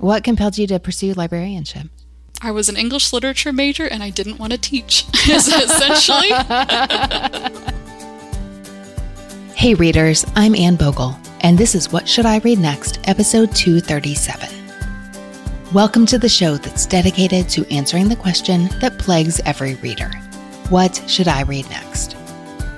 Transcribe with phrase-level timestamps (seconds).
[0.00, 1.88] What compelled you to pursue librarianship?
[2.40, 6.28] I was an English literature major and I didn't want to teach, essentially.
[9.54, 14.48] hey, readers, I'm Anne Bogel, and this is What Should I Read Next, episode 237.
[15.74, 20.08] Welcome to the show that's dedicated to answering the question that plagues every reader
[20.70, 22.16] What should I read next?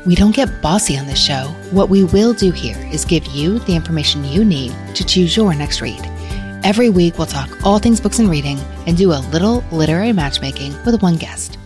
[0.04, 1.44] We don't get bossy on this show.
[1.70, 5.54] What we will do here is give you the information you need to choose your
[5.54, 6.04] next read.
[6.64, 8.56] Every week, we'll talk all things books and reading
[8.86, 11.58] and do a little literary matchmaking with one guest.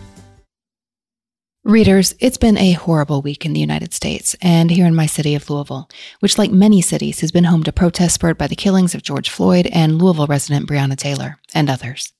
[1.63, 5.35] Readers, it's been a horrible week in the United States and here in my city
[5.35, 5.87] of Louisville,
[6.21, 9.29] which, like many cities, has been home to protests spurred by the killings of George
[9.29, 12.13] Floyd and Louisville resident Breonna Taylor and others.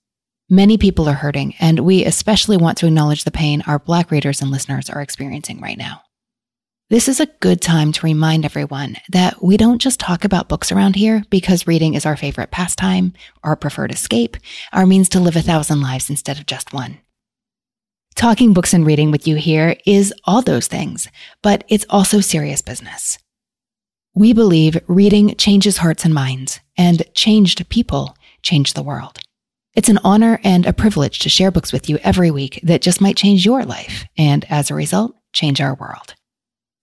[0.50, 4.42] Many people are hurting, and we especially want to acknowledge the pain our Black readers
[4.42, 6.02] and listeners are experiencing right now.
[6.90, 10.72] This is a good time to remind everyone that we don't just talk about books
[10.72, 13.12] around here because reading is our favorite pastime,
[13.44, 14.38] our preferred escape,
[14.72, 17.00] our means to live a thousand lives instead of just one.
[18.16, 21.10] Talking books and reading with you here is all those things,
[21.42, 23.20] but it's also serious business.
[24.16, 29.20] We believe reading changes hearts and minds, and changed people change the world.
[29.76, 33.02] It's an honor and a privilege to share books with you every week that just
[33.02, 36.14] might change your life, and as a result, change our world.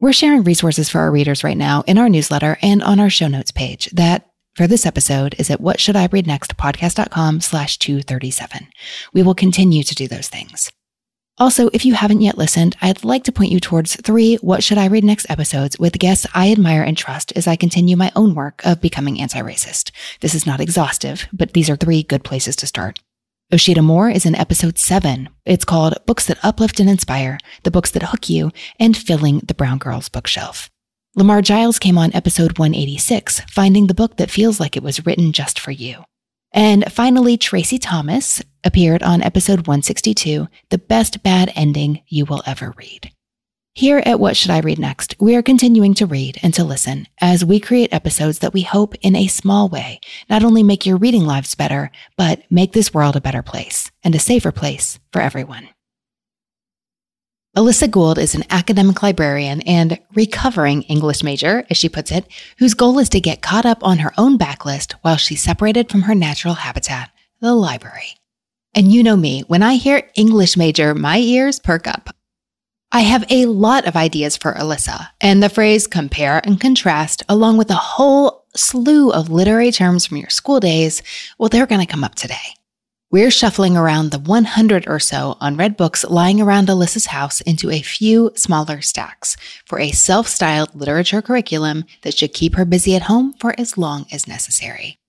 [0.04, 3.26] We're sharing resources for our readers right now in our newsletter and on our show
[3.26, 7.78] notes page that for this episode is at what should I read next podcast.com slash
[7.78, 8.68] 237.
[9.14, 10.70] We will continue to do those things.
[11.38, 14.76] Also, if you haven't yet listened, I'd like to point you towards three What Should
[14.76, 18.34] I Read Next episodes with guests I admire and trust as I continue my own
[18.34, 19.90] work of becoming anti-racist.
[20.20, 22.98] This is not exhaustive, but these are three good places to start.
[23.52, 25.28] Osheta Moore is in episode seven.
[25.44, 28.50] It's called Books That Uplift and Inspire, the books that hook you,
[28.80, 30.70] and filling the Brown Girls bookshelf.
[31.14, 35.32] Lamar Giles came on episode 186, finding the book that feels like it was written
[35.32, 36.04] just for you.
[36.52, 42.72] And finally, Tracy Thomas appeared on episode 162, The Best Bad Ending You Will Ever
[42.78, 43.12] Read.
[43.76, 47.08] Here at What Should I Read Next, we are continuing to read and to listen
[47.20, 49.98] as we create episodes that we hope in a small way
[50.30, 54.14] not only make your reading lives better, but make this world a better place and
[54.14, 55.70] a safer place for everyone.
[57.56, 62.26] Elyssa Gould is an academic librarian and recovering English major, as she puts it,
[62.58, 66.02] whose goal is to get caught up on her own backlist while she's separated from
[66.02, 67.10] her natural habitat,
[67.40, 68.18] the library.
[68.72, 72.14] And you know me, when I hear English major, my ears perk up.
[72.94, 77.56] I have a lot of ideas for Elyssa, and the phrase compare and contrast, along
[77.56, 81.02] with a whole slew of literary terms from your school days,
[81.36, 82.54] well, they're going to come up today.
[83.10, 87.82] We're shuffling around the 100 or so unread books lying around Elyssa's house into a
[87.82, 93.02] few smaller stacks for a self styled literature curriculum that should keep her busy at
[93.02, 95.00] home for as long as necessary.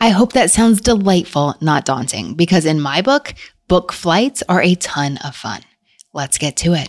[0.00, 3.34] I hope that sounds delightful, not daunting, because in my book,
[3.68, 5.60] book flights are a ton of fun.
[6.14, 6.88] Let's get to it.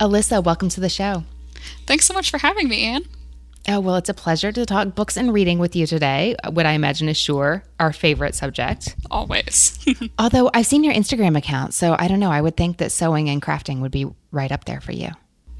[0.00, 1.22] Elyssa, welcome to the show.
[1.86, 3.04] Thanks so much for having me, Anne.
[3.68, 6.34] Oh, well, it's a pleasure to talk books and reading with you today.
[6.50, 8.96] What I imagine is sure our favorite subject.
[9.10, 9.78] Always.
[10.18, 12.30] Although I've seen your Instagram account, so I don't know.
[12.30, 15.10] I would think that sewing and crafting would be right up there for you.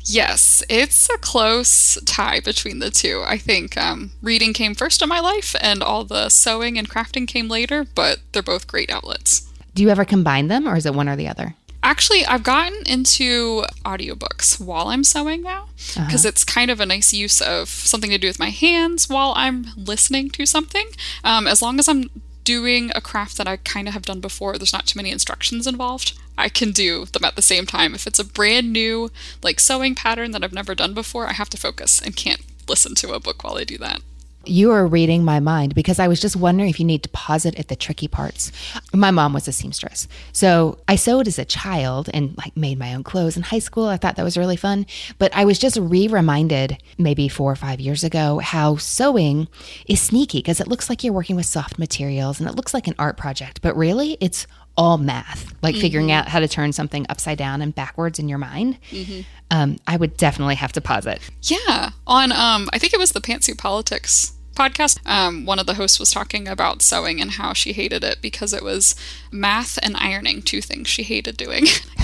[0.01, 3.23] Yes, it's a close tie between the two.
[3.25, 7.27] I think um, reading came first in my life, and all the sewing and crafting
[7.27, 9.51] came later, but they're both great outlets.
[9.75, 11.55] Do you ever combine them, or is it one or the other?
[11.85, 16.29] Actually, I've gotten into audiobooks while I'm sewing now because uh-huh.
[16.29, 19.67] it's kind of a nice use of something to do with my hands while I'm
[19.77, 20.87] listening to something.
[21.23, 22.09] Um, as long as I'm
[22.43, 25.67] doing a craft that I kind of have done before, there's not too many instructions
[25.67, 26.19] involved.
[26.39, 27.95] I can do them at the same time.
[27.95, 29.11] If it's a brand new
[29.43, 32.95] like sewing pattern that I've never done before, I have to focus and can't listen
[32.95, 34.01] to a book while I do that.
[34.47, 37.45] You are reading my mind because I was just wondering if you need to pause
[37.45, 38.53] it at the tricky parts.
[38.93, 40.09] My mom was a seamstress.
[40.33, 43.87] So I sewed as a child and like made my own clothes in high school.
[43.87, 44.87] I thought that was really fun.
[45.19, 49.49] But I was just re reminded maybe four or five years ago how sewing
[49.87, 52.87] is sneaky because it looks like you're working with soft materials and it looks like
[52.87, 53.63] an art project.
[53.63, 55.83] But really, it's all math, like mm-hmm.
[55.83, 58.79] figuring out how to turn something upside down and backwards in your mind.
[58.91, 59.21] Mm-hmm.
[59.51, 61.21] Um, I would definitely have to pause it.
[61.43, 65.75] Yeah, on um, I think it was the Pantsuit Politics podcast, um, one of the
[65.75, 68.95] hosts was talking about sewing and how she hated it because it was
[69.31, 71.67] math and ironing, two things she hated doing.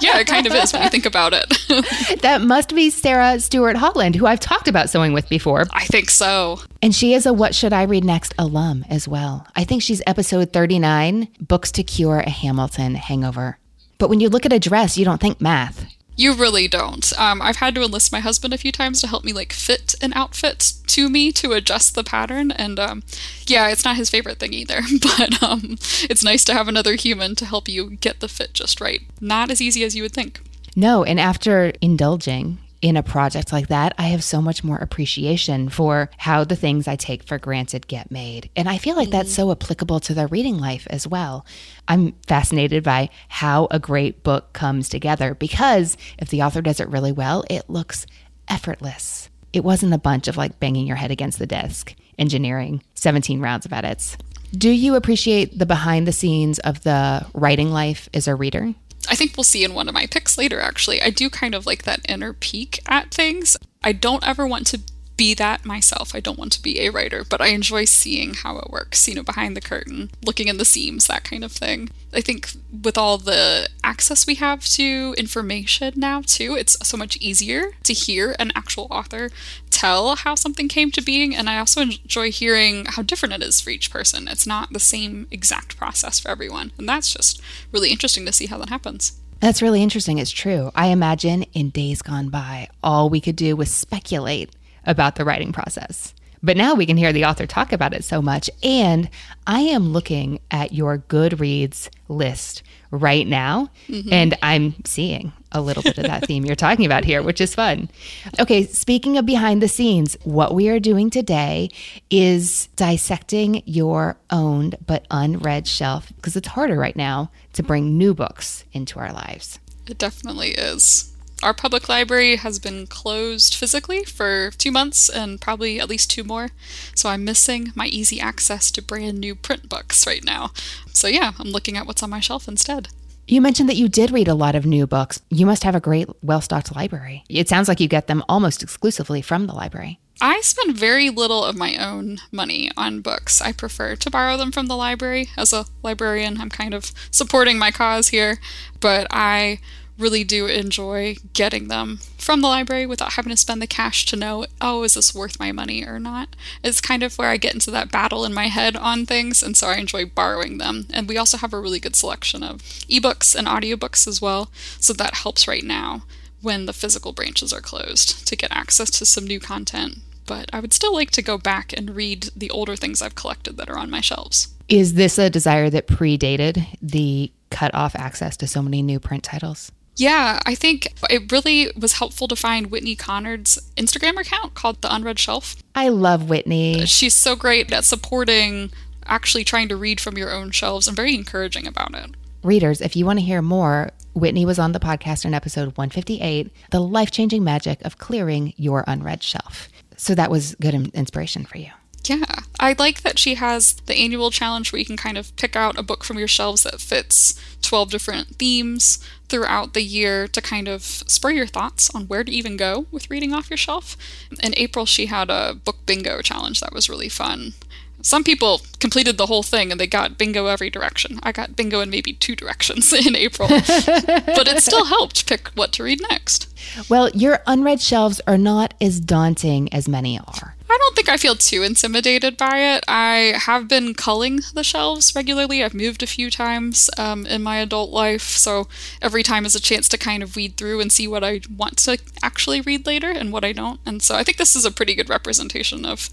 [0.00, 1.46] yeah, it kind of is when you think about it.
[2.22, 5.66] that must be Sarah Stewart Holland, who I've talked about sewing with before.
[5.72, 6.60] I think so.
[6.82, 9.46] And she is a What Should I Read Next alum as well.
[9.54, 13.58] I think she's episode 39 Books to Cure a Hamilton Hangover.
[13.98, 15.95] But when you look at a dress, you don't think math.
[16.16, 17.12] You really don't.
[17.18, 19.94] Um, I've had to enlist my husband a few times to help me like fit
[20.00, 23.02] an outfit to me to adjust the pattern, and um,
[23.46, 24.80] yeah, it's not his favorite thing either.
[25.18, 25.78] But um,
[26.10, 29.02] it's nice to have another human to help you get the fit just right.
[29.20, 30.40] Not as easy as you would think.
[30.74, 35.68] No, and after indulging in a project like that, I have so much more appreciation
[35.68, 38.48] for how the things I take for granted get made.
[38.54, 39.42] And I feel like that's mm-hmm.
[39.48, 41.44] so applicable to the reading life as well.
[41.88, 46.88] I'm fascinated by how a great book comes together because if the author does it
[46.88, 48.06] really well, it looks
[48.46, 49.30] effortless.
[49.52, 53.66] It wasn't a bunch of like banging your head against the desk, engineering 17 rounds
[53.66, 54.16] of edits.
[54.52, 58.74] Do you appreciate the behind the scenes of the writing life as a reader?
[59.08, 61.00] I think we'll see in one of my picks later, actually.
[61.02, 63.56] I do kind of like that inner peek at things.
[63.82, 64.80] I don't ever want to
[65.16, 66.14] be that myself.
[66.14, 69.14] I don't want to be a writer, but I enjoy seeing how it works, you
[69.14, 71.90] know, behind the curtain, looking in the seams, that kind of thing.
[72.12, 72.50] I think
[72.82, 77.92] with all the access we have to information now, too, it's so much easier to
[77.92, 79.30] hear an actual author
[79.70, 81.34] tell how something came to being.
[81.34, 84.28] And I also enjoy hearing how different it is for each person.
[84.28, 86.72] It's not the same exact process for everyone.
[86.78, 87.40] And that's just
[87.72, 89.20] really interesting to see how that happens.
[89.40, 90.16] That's really interesting.
[90.16, 90.70] It's true.
[90.74, 94.50] I imagine in days gone by, all we could do was speculate
[94.86, 96.14] about the writing process.
[96.42, 98.48] But now we can hear the author talk about it so much.
[98.62, 99.10] And
[99.46, 104.12] I am looking at your Goodreads list right now, mm-hmm.
[104.12, 107.54] and I'm seeing a little bit of that theme you're talking about here, which is
[107.54, 107.90] fun.
[108.38, 111.68] Okay, speaking of behind the scenes, what we are doing today
[112.10, 118.14] is dissecting your owned but unread shelf because it's harder right now to bring new
[118.14, 119.58] books into our lives.
[119.88, 125.78] It definitely is our public library has been closed physically for two months and probably
[125.78, 126.48] at least two more.
[126.94, 130.50] So I'm missing my easy access to brand new print books right now.
[130.92, 132.88] So yeah, I'm looking at what's on my shelf instead.
[133.28, 135.20] You mentioned that you did read a lot of new books.
[135.30, 137.24] You must have a great, well stocked library.
[137.28, 139.98] It sounds like you get them almost exclusively from the library.
[140.20, 143.42] I spend very little of my own money on books.
[143.42, 145.28] I prefer to borrow them from the library.
[145.36, 148.38] As a librarian, I'm kind of supporting my cause here,
[148.80, 149.58] but I
[149.98, 154.16] really do enjoy getting them from the library without having to spend the cash to
[154.16, 156.36] know, oh, is this worth my money or not?
[156.62, 159.56] It's kind of where I get into that battle in my head on things, and
[159.56, 160.86] so I enjoy borrowing them.
[160.92, 164.50] And we also have a really good selection of ebooks and audiobooks as well,
[164.80, 166.02] so that helps right now
[166.42, 169.98] when the physical branches are closed to get access to some new content.
[170.26, 173.56] But I would still like to go back and read the older things I've collected
[173.56, 174.48] that are on my shelves.
[174.68, 179.22] Is this a desire that predated the cut off access to so many new print
[179.22, 179.70] titles?
[179.96, 184.94] Yeah, I think it really was helpful to find Whitney Conard's Instagram account called The
[184.94, 185.56] Unread Shelf.
[185.74, 186.84] I love Whitney.
[186.86, 188.70] She's so great at supporting
[189.06, 192.10] actually trying to read from your own shelves and very encouraging about it.
[192.42, 196.50] Readers, if you want to hear more, Whitney was on the podcast in episode 158
[196.70, 199.68] The Life Changing Magic of Clearing Your Unread Shelf.
[199.96, 201.70] So that was good inspiration for you.
[202.04, 202.24] Yeah.
[202.60, 205.78] I like that she has the annual challenge where you can kind of pick out
[205.78, 210.68] a book from your shelves that fits 12 different themes throughout the year to kind
[210.68, 213.96] of spur your thoughts on where to even go with reading off your shelf.
[214.42, 217.54] In April, she had a book bingo challenge that was really fun.
[218.02, 221.18] some people completed the whole thing and they got bingo every direction.
[221.22, 225.72] I got bingo in maybe two directions in April, but it still helped pick what
[225.72, 226.48] to read next.
[226.88, 230.55] Well, your unread shelves are not as daunting as many are.
[230.76, 232.84] I don't think I feel too intimidated by it.
[232.86, 235.64] I have been culling the shelves regularly.
[235.64, 238.68] I've moved a few times um, in my adult life, so
[239.00, 241.78] every time is a chance to kind of weed through and see what I want
[241.78, 243.80] to actually read later and what I don't.
[243.86, 246.10] And so I think this is a pretty good representation of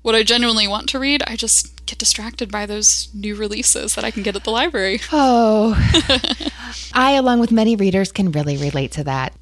[0.00, 1.22] what I genuinely want to read.
[1.26, 5.00] I just get distracted by those new releases that I can get at the library.
[5.12, 5.74] Oh,
[6.94, 9.34] I, along with many readers, can really relate to that.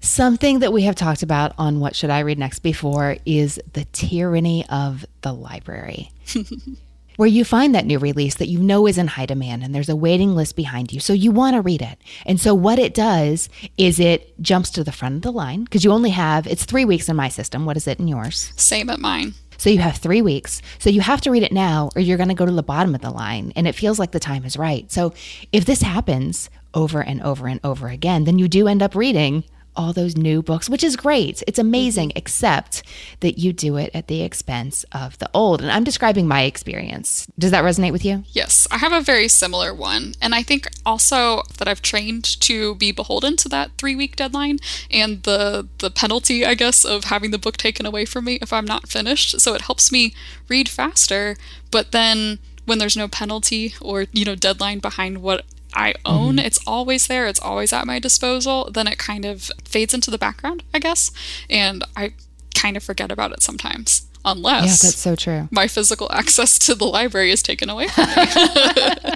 [0.00, 3.84] Something that we have talked about on What Should I Read Next before is the
[3.86, 6.10] tyranny of the library.
[7.18, 9.88] where you find that new release that you know is in high demand and there's
[9.88, 11.00] a waiting list behind you.
[11.00, 11.98] So you want to read it.
[12.24, 15.82] And so what it does is it jumps to the front of the line because
[15.82, 17.66] you only have, it's three weeks in my system.
[17.66, 18.52] What is it in yours?
[18.54, 19.34] Same at mine.
[19.56, 20.62] So you have three weeks.
[20.78, 22.94] So you have to read it now or you're going to go to the bottom
[22.94, 24.88] of the line and it feels like the time is right.
[24.92, 25.12] So
[25.50, 29.42] if this happens over and over and over again, then you do end up reading
[29.78, 31.42] all those new books, which is great.
[31.46, 32.18] It's amazing, mm-hmm.
[32.18, 32.82] except
[33.20, 35.62] that you do it at the expense of the old.
[35.62, 37.26] And I'm describing my experience.
[37.38, 38.24] Does that resonate with you?
[38.32, 40.14] Yes, I have a very similar one.
[40.20, 44.58] And I think also that I've trained to be beholden to that three week deadline
[44.90, 48.52] and the, the penalty, I guess, of having the book taken away from me if
[48.52, 49.40] I'm not finished.
[49.40, 50.12] So it helps me
[50.48, 51.36] read faster.
[51.70, 55.44] But then when there's no penalty or you know deadline behind what
[55.74, 56.46] I own, mm-hmm.
[56.46, 60.18] it's always there, it's always at my disposal, then it kind of fades into the
[60.18, 61.10] background, I guess.
[61.50, 62.14] And I
[62.54, 64.06] kind of forget about it sometimes.
[64.24, 65.48] Unless yeah, that's so true.
[65.50, 68.14] My physical access to the library is taken away from me.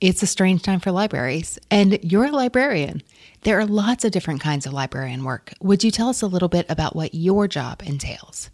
[0.00, 3.02] it's a strange time for libraries, and you're a librarian.
[3.42, 5.52] There are lots of different kinds of librarian work.
[5.60, 8.50] Would you tell us a little bit about what your job entails?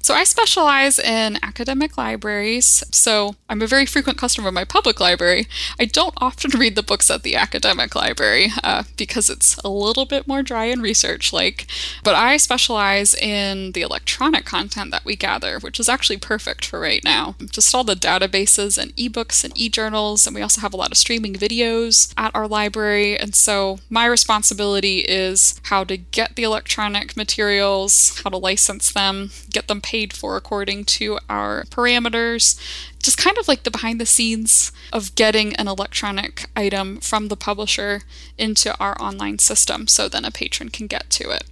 [0.00, 2.84] So I specialize in academic libraries.
[2.90, 5.46] So I'm a very frequent customer of my public library.
[5.80, 10.04] I don't often read the books at the academic library uh, because it's a little
[10.04, 11.66] bit more dry and research like.
[12.02, 16.80] But I specialize in the electronic content that we gather, which is actually perfect for
[16.80, 17.36] right now.
[17.50, 20.90] Just all the databases and ebooks and e journals, and we also have a lot
[20.90, 23.18] of streaming videos at our library.
[23.18, 29.30] And so my responsibility is how to get the electronic materials, how to license them,
[29.50, 32.58] get them paid paid for according to our parameters.
[33.02, 37.36] Just kind of like the behind the scenes of getting an electronic item from the
[37.36, 38.02] publisher
[38.36, 41.44] into our online system so then a patron can get to it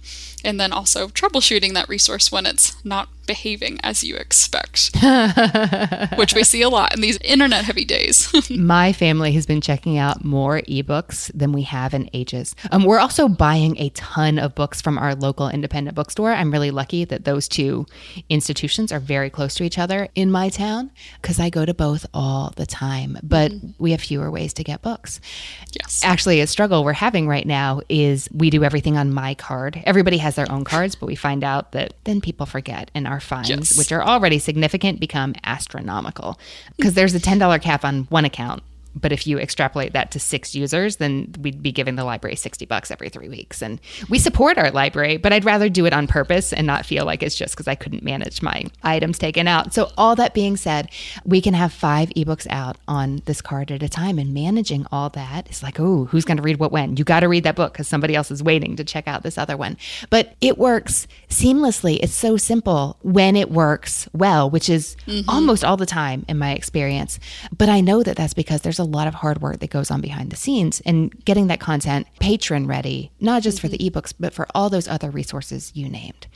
[0.43, 4.91] and then also troubleshooting that resource when it's not behaving as you expect,
[6.17, 8.31] which we see a lot in these internet heavy days.
[8.49, 12.55] My family has been checking out more ebooks than we have in ages.
[12.71, 16.33] Um, we're also buying a ton of books from our local independent bookstore.
[16.33, 17.85] I'm really lucky that those two
[18.29, 22.05] institutions are very close to each other in my town because I go to both
[22.13, 23.71] all the time, but mm-hmm.
[23.77, 25.19] we have fewer ways to get books.
[25.71, 26.01] Yes.
[26.03, 29.81] Actually, a struggle we're having right now is we do everything on my card.
[29.85, 33.19] Everybody has their own cards, but we find out that then people forget and our
[33.19, 33.77] fines, yes.
[33.77, 36.39] which are already significant, become astronomical
[36.77, 38.63] because there's a $10 cap on one account
[38.95, 42.65] but if you extrapolate that to six users, then we'd be giving the library 60
[42.65, 43.61] bucks every three weeks.
[43.61, 47.05] And we support our library, but I'd rather do it on purpose and not feel
[47.05, 49.73] like it's just because I couldn't manage my items taken out.
[49.73, 50.89] So, all that being said,
[51.25, 54.19] we can have five ebooks out on this card at a time.
[54.19, 56.97] And managing all that is like, oh, who's going to read what when?
[56.97, 59.37] You got to read that book because somebody else is waiting to check out this
[59.37, 59.77] other one.
[60.09, 61.99] But it works seamlessly.
[62.01, 65.29] It's so simple when it works well, which is mm-hmm.
[65.29, 67.19] almost all the time in my experience.
[67.55, 69.89] But I know that that's because there's a a lot of hard work that goes
[69.89, 73.67] on behind the scenes and getting that content patron ready, not just mm-hmm.
[73.67, 73.97] for the mm-hmm.
[73.97, 76.27] ebooks, but for all those other resources you named.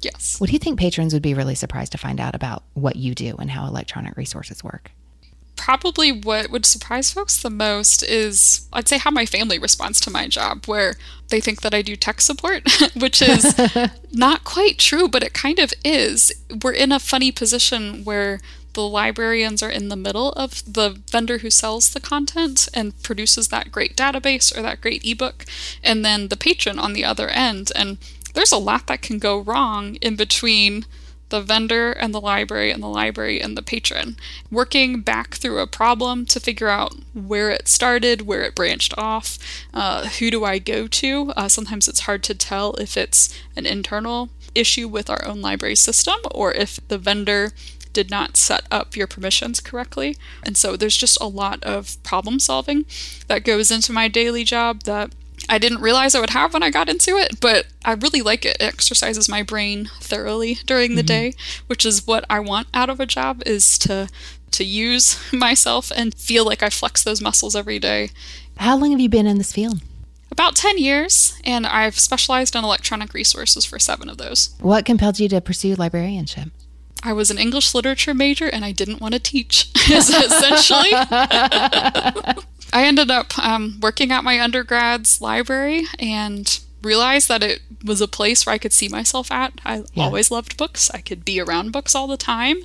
[0.00, 0.40] Yes.
[0.40, 3.14] What do you think patrons would be really surprised to find out about what you
[3.14, 4.92] do and how electronic resources work?
[5.56, 10.10] Probably what would surprise folks the most is I'd say how my family responds to
[10.10, 10.94] my job, where
[11.28, 12.62] they think that I do tech support,
[12.94, 13.58] which is
[14.12, 16.32] not quite true, but it kind of is.
[16.62, 18.38] We're in a funny position where
[18.76, 23.48] the librarians are in the middle of the vendor who sells the content and produces
[23.48, 25.46] that great database or that great ebook,
[25.82, 27.72] and then the patron on the other end.
[27.74, 27.96] And
[28.34, 30.84] there's a lot that can go wrong in between
[31.30, 34.16] the vendor and the library and the library and the patron.
[34.50, 39.38] Working back through a problem to figure out where it started, where it branched off,
[39.72, 41.32] uh, who do I go to?
[41.34, 45.76] Uh, sometimes it's hard to tell if it's an internal issue with our own library
[45.76, 47.52] system or if the vendor
[47.96, 50.18] did not set up your permissions correctly.
[50.42, 52.84] And so there's just a lot of problem solving
[53.26, 55.14] that goes into my daily job that
[55.48, 58.44] I didn't realize I would have when I got into it, but I really like
[58.44, 58.58] it.
[58.60, 61.06] It exercises my brain thoroughly during the mm-hmm.
[61.06, 61.34] day,
[61.68, 64.08] which is what I want out of a job is to
[64.50, 68.10] to use myself and feel like I flex those muscles every day.
[68.58, 69.80] How long have you been in this field?
[70.30, 74.54] About 10 years, and I've specialized in electronic resources for seven of those.
[74.60, 76.50] What compelled you to pursue librarianship?
[77.02, 80.90] I was an English literature major and I didn't want to teach, essentially.
[82.72, 88.08] I ended up um, working at my undergrad's library and realized that it was a
[88.08, 89.52] place where I could see myself at.
[89.64, 90.04] I yeah.
[90.04, 90.90] always loved books.
[90.90, 92.58] I could be around books all the time.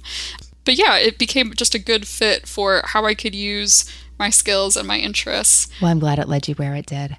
[0.64, 4.78] But yeah, it became just a good fit for how I could use my skills
[4.78, 5.68] and my interests.
[5.82, 7.18] Well, I'm glad it led you where it did.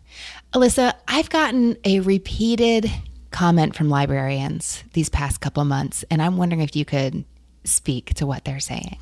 [0.52, 2.90] Elyssa, I've gotten a repeated
[3.32, 7.24] comment from librarians these past couple months, and I'm wondering if you could
[7.64, 8.98] speak to what they're saying.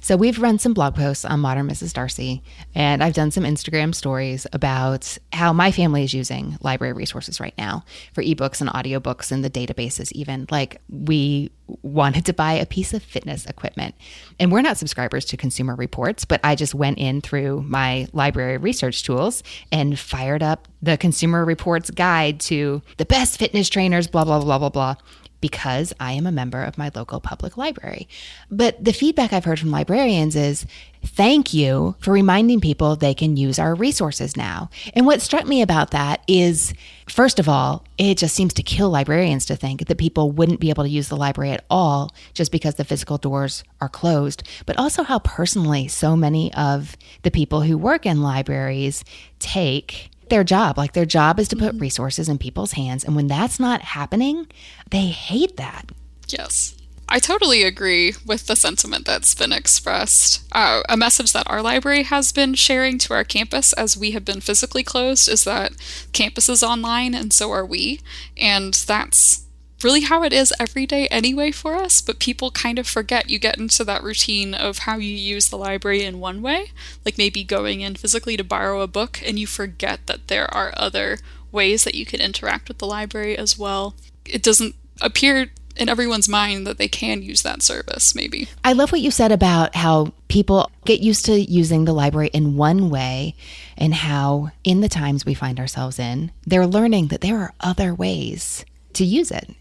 [0.00, 1.92] So we've run some blog posts on Modern Mrs.
[1.92, 2.42] Darcy,
[2.74, 7.54] and I've done some Instagram stories about how my family is using library resources right
[7.58, 10.46] now for ebooks and audiobooks and the databases even.
[10.50, 11.50] Like we
[11.82, 13.94] wanted to buy a piece of fitness equipment.
[14.38, 18.56] And we're not subscribers to Consumer Reports, but I just went in through my library
[18.56, 24.24] research tools and fired up the Consumer Reports guide to the best fitness trainers, blah,
[24.24, 24.96] blah, blah, blah, blah
[25.40, 28.08] because I am a member of my local public library.
[28.50, 30.66] But the feedback I've heard from librarians is
[31.04, 34.68] thank you for reminding people they can use our resources now.
[34.94, 36.74] And what struck me about that is,
[37.08, 40.70] first of all, it just seems to kill librarians to think that people wouldn't be
[40.70, 44.76] able to use the library at all just because the physical doors are closed, but
[44.76, 49.04] also how personally so many of the people who work in libraries
[49.38, 50.78] take their job.
[50.78, 51.82] Like their job is to put mm-hmm.
[51.82, 53.04] resources in people's hands.
[53.04, 54.46] And when that's not happening,
[54.90, 55.90] they hate that.
[56.28, 56.76] Yes.
[57.12, 60.44] I totally agree with the sentiment that's been expressed.
[60.52, 64.24] Uh, a message that our library has been sharing to our campus as we have
[64.24, 65.72] been physically closed is that
[66.12, 68.00] campus is online and so are we.
[68.36, 69.44] And that's
[69.84, 73.30] really how it is every day anyway for us, but people kind of forget.
[73.30, 76.72] You get into that routine of how you use the library in one way,
[77.04, 80.72] like maybe going in physically to borrow a book, and you forget that there are
[80.76, 81.18] other
[81.52, 83.94] ways that you can interact with the library as well.
[84.24, 88.48] It doesn't appear in everyone's mind that they can use that service, maybe.
[88.64, 92.56] I love what you said about how people get used to using the library in
[92.56, 93.34] one way
[93.78, 97.94] and how, in the times we find ourselves in, they're learning that there are other
[97.94, 99.54] ways to use it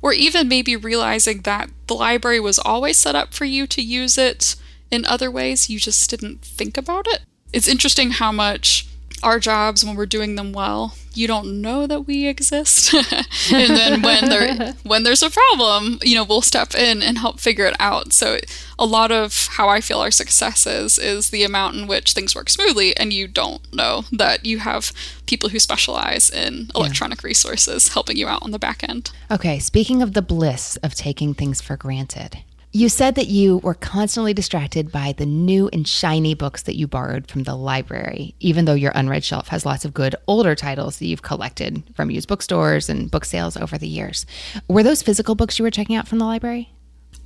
[0.00, 4.18] or even maybe realizing that the library was always set up for you to use
[4.18, 4.56] it
[4.90, 7.22] in other ways, you just didn't think about it.
[7.52, 8.86] It's interesting how much
[9.22, 12.94] our jobs when we're doing them well you don't know that we exist.
[13.52, 17.40] And then when there when there's a problem you know we'll step in and help
[17.40, 18.12] figure it out.
[18.12, 18.38] So
[18.78, 22.34] a lot of how i feel our success is is the amount in which things
[22.34, 24.92] work smoothly and you don't know that you have
[25.26, 27.28] people who specialize in electronic yeah.
[27.28, 29.10] resources helping you out on the back end.
[29.30, 32.38] Okay speaking of the bliss of taking things for granted
[32.74, 36.86] you said that you were constantly distracted by the new and shiny books that you
[36.86, 40.98] borrowed from the library, even though your unread shelf has lots of good older titles
[40.98, 44.24] that you've collected from used bookstores and book sales over the years.
[44.68, 46.72] Were those physical books you were checking out from the library?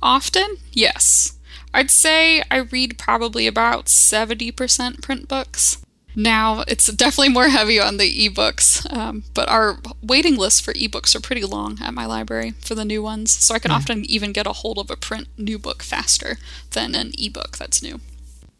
[0.01, 1.37] Often, yes.
[1.73, 5.77] I'd say I read probably about 70% print books.
[6.19, 11.15] Now it's definitely more heavy on the ebooks, um, but our waiting lists for ebooks
[11.15, 13.77] are pretty long at my library for the new ones, so I can yeah.
[13.77, 16.39] often even get a hold of a print new book faster
[16.71, 17.99] than an ebook that's new.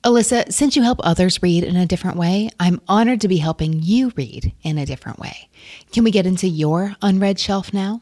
[0.04, 3.82] Elyssa, since you help others read in a different way, I'm honored to be helping
[3.82, 5.50] you read in a different way.
[5.91, 8.02] Can we get into your unread shelf now?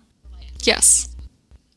[0.64, 1.15] Yes.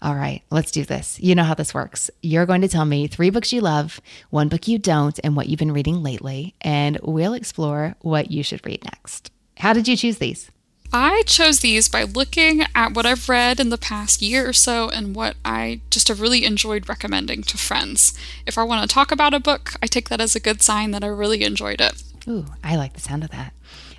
[0.01, 1.19] All right, let's do this.
[1.19, 2.09] You know how this works.
[2.23, 5.49] You're going to tell me three books you love, one book you don't, and what
[5.49, 9.33] you've been reading lately, and we'll explore what you should read next.
[9.57, 10.53] How did you choose these?
[10.93, 14.89] I chose these by looking at what I've read in the past year or so
[14.89, 18.17] and what I just have really enjoyed recommending to friends.
[18.47, 20.93] If I want to talk about a book, I take that as a good sign
[20.93, 22.03] that I really enjoyed it.
[22.27, 23.53] Ooh, I like the sound of that.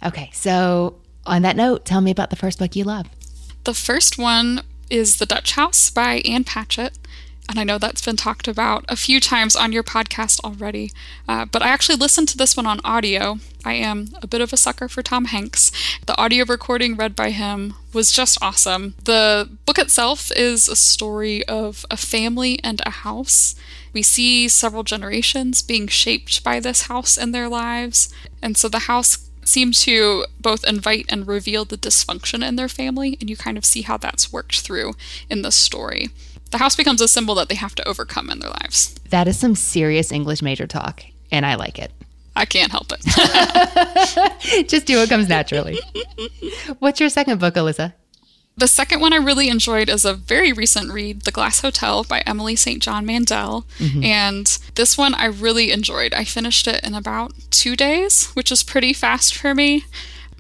[0.03, 3.07] Okay, so on that note, tell me about the first book you love.
[3.65, 6.97] The first one is The Dutch House by Ann Patchett.
[7.49, 10.91] And I know that's been talked about a few times on your podcast already.
[11.27, 13.39] Uh, but I actually listened to this one on audio.
[13.65, 15.71] I am a bit of a sucker for Tom Hanks.
[16.05, 18.93] The audio recording read by him was just awesome.
[19.03, 23.55] The book itself is a story of a family and a house.
[23.93, 28.13] We see several generations being shaped by this house in their lives.
[28.43, 33.17] And so the house seem to both invite and reveal the dysfunction in their family,
[33.19, 34.93] and you kind of see how that's worked through
[35.29, 36.09] in the story.
[36.51, 38.95] The house becomes a symbol that they have to overcome in their lives.
[39.09, 41.91] That is some serious English major talk, and I like it.
[42.35, 44.67] I can't help it.
[44.69, 45.77] Just do what comes naturally.
[46.79, 47.93] What's your second book, Elyssa?
[48.59, 52.19] The second one I really enjoyed is a very recent read, The Glass Hotel by
[52.25, 52.81] Emily St.
[52.81, 53.65] John Mandel.
[53.77, 54.03] Mm-hmm.
[54.03, 54.45] And
[54.75, 56.13] this one I really enjoyed.
[56.13, 59.85] I finished it in about two days, which is pretty fast for me.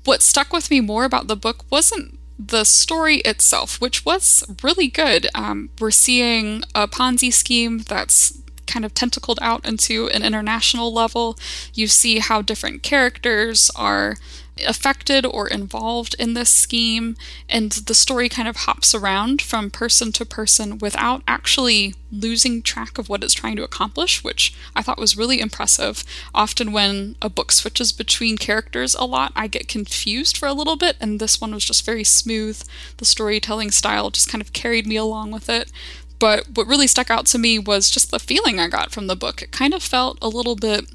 [0.03, 4.89] What stuck with me more about the book wasn't the story itself, which was really
[4.89, 5.27] good.
[5.33, 11.39] Um, we're seeing a Ponzi scheme that's kind of tentacled out into an international level.
[11.73, 14.17] You see how different characters are
[14.65, 17.15] affected or involved in this scheme,
[17.47, 22.97] and the story kind of hops around from person to person without actually losing track
[22.97, 26.03] of what it's trying to accomplish, which I thought was really impressive.
[26.33, 30.75] Often, when a book switches between characters a lot, I get confused for a little
[30.75, 32.61] bit, and this one was just very smooth.
[32.97, 35.71] The storytelling style just kind of carried me along with it.
[36.19, 39.15] But what really stuck out to me was just the feeling I got from the
[39.15, 39.41] book.
[39.41, 40.85] It kind of felt a little bit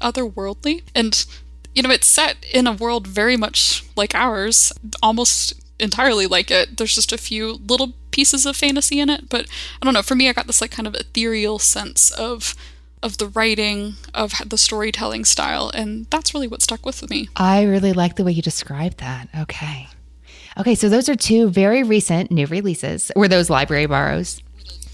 [0.00, 0.82] otherworldly.
[0.94, 1.26] And
[1.80, 4.70] you know, it's set in a world very much like ours,
[5.02, 6.76] almost entirely like it.
[6.76, 9.46] There's just a few little pieces of fantasy in it, but
[9.80, 10.02] I don't know.
[10.02, 12.54] For me, I got this like kind of ethereal sense of
[13.02, 17.30] of the writing, of the storytelling style, and that's really what stuck with me.
[17.34, 19.30] I really like the way you described that.
[19.34, 19.88] Okay.
[20.58, 23.10] Okay, so those are two very recent new releases.
[23.16, 24.42] Were those library borrows?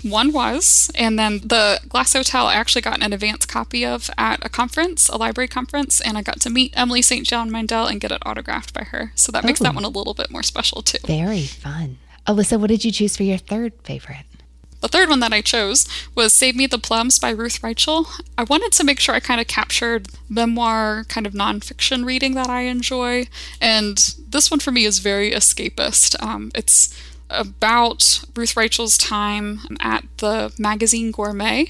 [0.03, 4.45] One was, and then the Glass Hotel I actually got an advance copy of at
[4.45, 7.27] a conference, a library conference, and I got to meet Emily St.
[7.27, 9.13] John Mandel and get it autographed by her.
[9.15, 10.99] So that makes that one a little bit more special too.
[11.07, 11.99] Very fun.
[12.27, 14.27] Elyssa, what did you choose for your third favorite?
[14.81, 18.07] The third one that I chose was Save Me the Plums by Ruth Reichl.
[18.37, 22.49] I wanted to make sure I kind of captured memoir, kind of nonfiction reading that
[22.49, 23.27] I enjoy.
[23.61, 23.97] And
[24.29, 26.23] this one for me is very escapist.
[26.23, 26.95] Um, it's
[27.31, 31.69] about Ruth Reichl's time at the magazine Gourmet,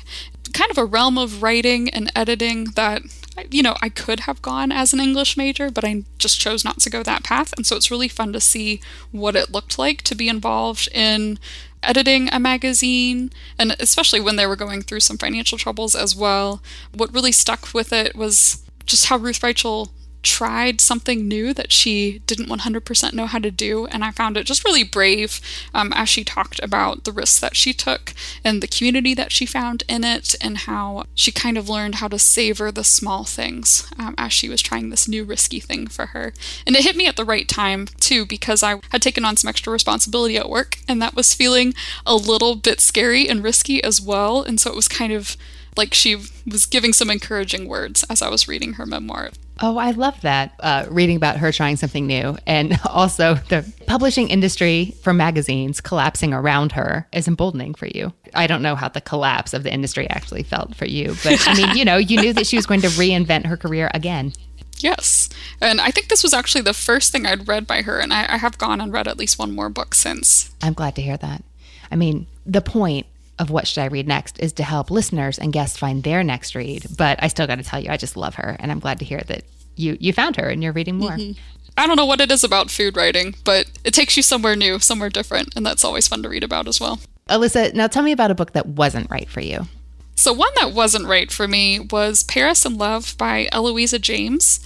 [0.53, 3.03] kind of a realm of writing and editing that
[3.51, 6.81] you know, I could have gone as an English major, but I just chose not
[6.81, 7.53] to go that path.
[7.57, 11.39] And so it's really fun to see what it looked like to be involved in
[11.83, 16.63] editing a magazine, and especially when they were going through some financial troubles as well.
[16.95, 19.91] What really stuck with it was just how Ruth Reichl
[20.27, 23.87] tried something new that she didn't 100% know how to do.
[23.87, 25.41] And I found it just really brave
[25.73, 28.13] um, as she talked about the risks that she took
[28.43, 32.09] and the community that she found in it, and how she kind of learned how
[32.09, 36.07] to savor the small things um, as she was trying this new risky thing for
[36.07, 36.33] her.
[36.67, 39.49] And it hit me at the right time, too, because I had taken on some
[39.49, 41.73] extra responsibility at work, and that was feeling
[42.05, 44.43] a little bit scary and risky as well.
[44.43, 45.37] And so it was kind of
[45.77, 46.17] like she
[46.51, 49.31] was giving some encouraging words as I was reading her memoir.
[49.61, 50.53] Oh, I love that.
[50.61, 52.37] Uh, reading about her trying something new.
[52.47, 58.13] And also the publishing industry for magazines collapsing around her is emboldening for you.
[58.35, 61.55] I don't know how the collapse of the industry actually felt for you, but I
[61.55, 64.33] mean, you know, you knew that she was going to reinvent her career again.
[64.79, 65.31] Yes.
[65.61, 68.35] And I think this was actually the first thing I'd read by her, and I,
[68.35, 70.51] I have gone and read at least one more book since.
[70.63, 71.43] I'm glad to hear that.
[71.91, 73.07] I mean, the point
[73.39, 76.55] of what should I read next is to help listeners and guests find their next
[76.55, 76.87] read.
[76.97, 79.05] But I still got to tell you, I just love her, and I'm glad to
[79.05, 79.45] hear that
[79.77, 81.13] you you found her and you're reading more.
[81.13, 81.39] Mm-hmm.
[81.79, 84.79] I don't know what it is about food writing, but it takes you somewhere new,
[84.79, 87.01] somewhere different, and that's always fun to read about as well.
[87.29, 89.67] Elyssa, now tell me about a book that wasn't right for you.
[90.15, 94.61] So one that wasn't right for me was Paris in Love by Eloisa James.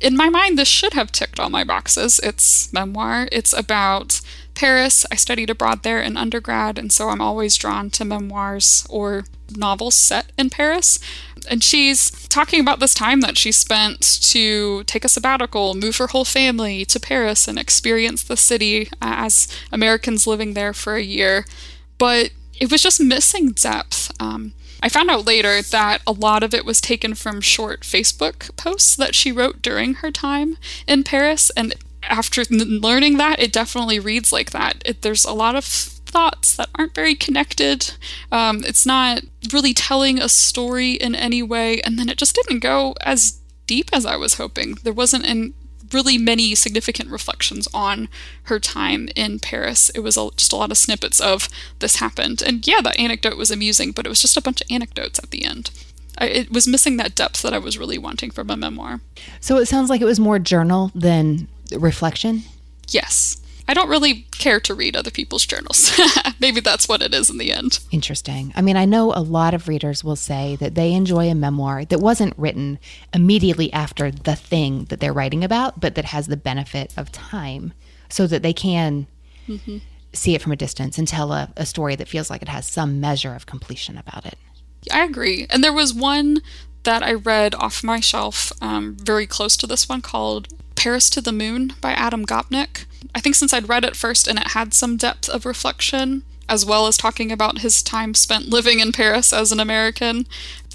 [0.00, 2.18] In my mind, this should have ticked all my boxes.
[2.22, 3.28] It's memoir.
[3.30, 4.20] It's about
[4.58, 5.06] Paris.
[5.12, 9.24] I studied abroad there in undergrad, and so I'm always drawn to memoirs or
[9.56, 10.98] novels set in Paris.
[11.48, 14.00] And she's talking about this time that she spent
[14.32, 19.46] to take a sabbatical, move her whole family to Paris, and experience the city as
[19.70, 21.46] Americans living there for a year.
[21.96, 24.10] But it was just missing depth.
[24.20, 28.54] Um, I found out later that a lot of it was taken from short Facebook
[28.56, 30.56] posts that she wrote during her time
[30.88, 31.74] in Paris, and
[32.08, 34.82] after learning that, it definitely reads like that.
[34.84, 37.92] It, there's a lot of thoughts that aren't very connected.
[38.32, 42.60] Um, it's not really telling a story in any way, and then it just didn't
[42.60, 44.76] go as deep as I was hoping.
[44.82, 45.54] There wasn't an,
[45.92, 48.08] really many significant reflections on
[48.44, 49.90] her time in Paris.
[49.90, 52.42] It was a, just a lot of snippets of this happened.
[52.42, 55.30] And yeah, that anecdote was amusing, but it was just a bunch of anecdotes at
[55.30, 55.70] the end.
[56.18, 59.00] I, it was missing that depth that I was really wanting from a memoir.
[59.40, 62.42] So it sounds like it was more journal than reflection?
[62.88, 63.40] Yes.
[63.70, 65.92] I don't really care to read other people's journals.
[66.40, 67.80] Maybe that's what it is in the end.
[67.90, 68.50] Interesting.
[68.56, 71.84] I mean, I know a lot of readers will say that they enjoy a memoir
[71.84, 72.78] that wasn't written
[73.12, 77.74] immediately after the thing that they're writing about, but that has the benefit of time
[78.08, 79.06] so that they can
[79.46, 79.78] mm-hmm.
[80.14, 82.66] see it from a distance and tell a, a story that feels like it has
[82.66, 84.38] some measure of completion about it.
[84.90, 85.46] I agree.
[85.50, 86.40] And there was one
[86.84, 91.20] that I read off my shelf, um, very close to this one, called Paris to
[91.20, 92.84] the Moon by Adam Gopnik.
[93.14, 96.64] I think since I'd read it first and it had some depth of reflection, as
[96.64, 100.26] well as talking about his time spent living in Paris as an American,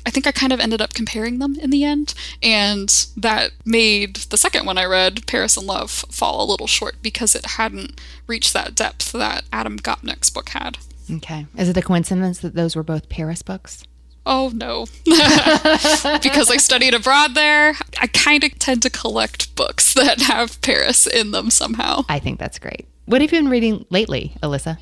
[0.06, 4.18] I think I kind of ended up comparing them in the end, and that made
[4.18, 8.02] the second one I read, Paris in Love, fall a little short because it hadn't
[8.28, 10.78] reached that depth that Adam Gopnik's book had.
[11.10, 11.46] Okay.
[11.58, 13.84] Is it a coincidence that those were both Paris books?
[14.26, 14.86] Oh no.
[15.06, 21.08] because I studied abroad there, I kind of tend to collect books that have Paris
[21.08, 22.06] in them somehow.
[22.10, 22.88] I think that's great.
[23.06, 24.78] What have you been reading lately, Elyssa?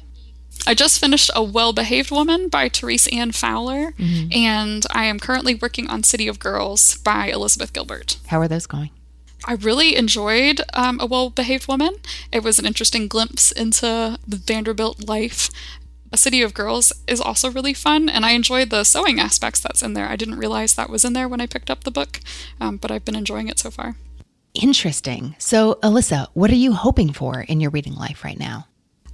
[0.67, 4.31] I just finished A Well Behaved Woman by Therese Anne Fowler, mm-hmm.
[4.31, 8.17] and I am currently working on City of Girls by Elizabeth Gilbert.
[8.27, 8.91] How are those going?
[9.45, 11.95] I really enjoyed um, A Well Behaved Woman.
[12.31, 15.49] It was an interesting glimpse into the Vanderbilt life.
[16.13, 19.81] A City of Girls is also really fun, and I enjoyed the sewing aspects that's
[19.81, 20.09] in there.
[20.09, 22.19] I didn't realize that was in there when I picked up the book,
[22.59, 23.95] um, but I've been enjoying it so far.
[24.53, 25.35] Interesting.
[25.37, 28.67] So, Elyssa, what are you hoping for in your reading life right now?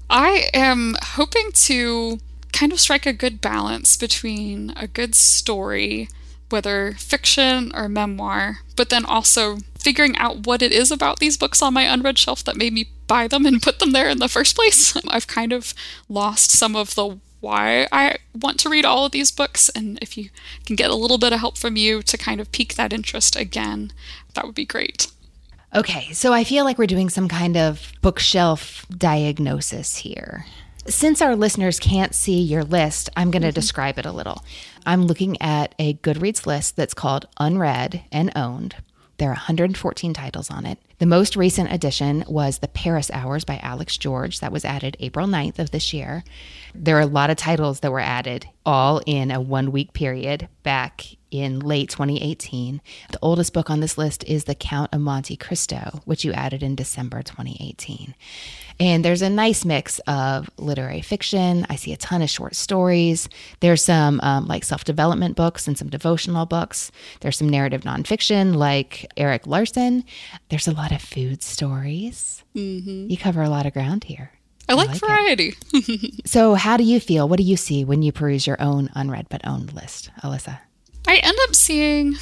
[0.10, 2.20] I am hoping to
[2.52, 6.10] kind of strike a good balance between a good story,
[6.50, 11.62] whether fiction or memoir, but then also figuring out what it is about these books
[11.62, 14.28] on my unread shelf that made me buy them and put them there in the
[14.28, 14.96] first place.
[15.08, 15.74] I've kind of
[16.10, 20.18] lost some of the why I want to read all of these books, and if
[20.18, 20.30] you
[20.66, 23.36] can get a little bit of help from you to kind of pique that interest
[23.36, 23.94] again,
[24.34, 25.08] that would be great.
[25.76, 30.46] Okay, so I feel like we're doing some kind of bookshelf diagnosis here.
[30.88, 33.56] Since our listeners can't see your list, I'm going to mm-hmm.
[33.56, 34.44] describe it a little.
[34.86, 38.76] I'm looking at a Goodreads list that's called Unread and Owned.
[39.18, 40.80] There are 114 titles on it.
[41.00, 45.28] The most recent addition was The Paris Hours by Alex George, that was added April
[45.28, 46.24] 9th of this year.
[46.74, 50.48] There are a lot of titles that were added all in a one week period
[50.64, 52.82] back in late 2018.
[53.12, 56.64] The oldest book on this list is The Count of Monte Cristo, which you added
[56.64, 58.16] in December 2018.
[58.80, 61.66] And there's a nice mix of literary fiction.
[61.70, 63.28] I see a ton of short stories.
[63.60, 66.92] There's some um, like self development books and some devotional books.
[67.22, 70.04] There's some narrative nonfiction like Erik Larson.
[70.50, 72.44] There's a lot of food stories.
[72.56, 73.10] Mm-hmm.
[73.10, 74.32] You cover a lot of ground here.
[74.70, 75.56] I, I like, like variety.
[76.26, 77.28] so, how do you feel?
[77.28, 80.60] What do you see when you peruse your own unread but owned list, Elyssa?
[81.08, 82.16] I end up seeing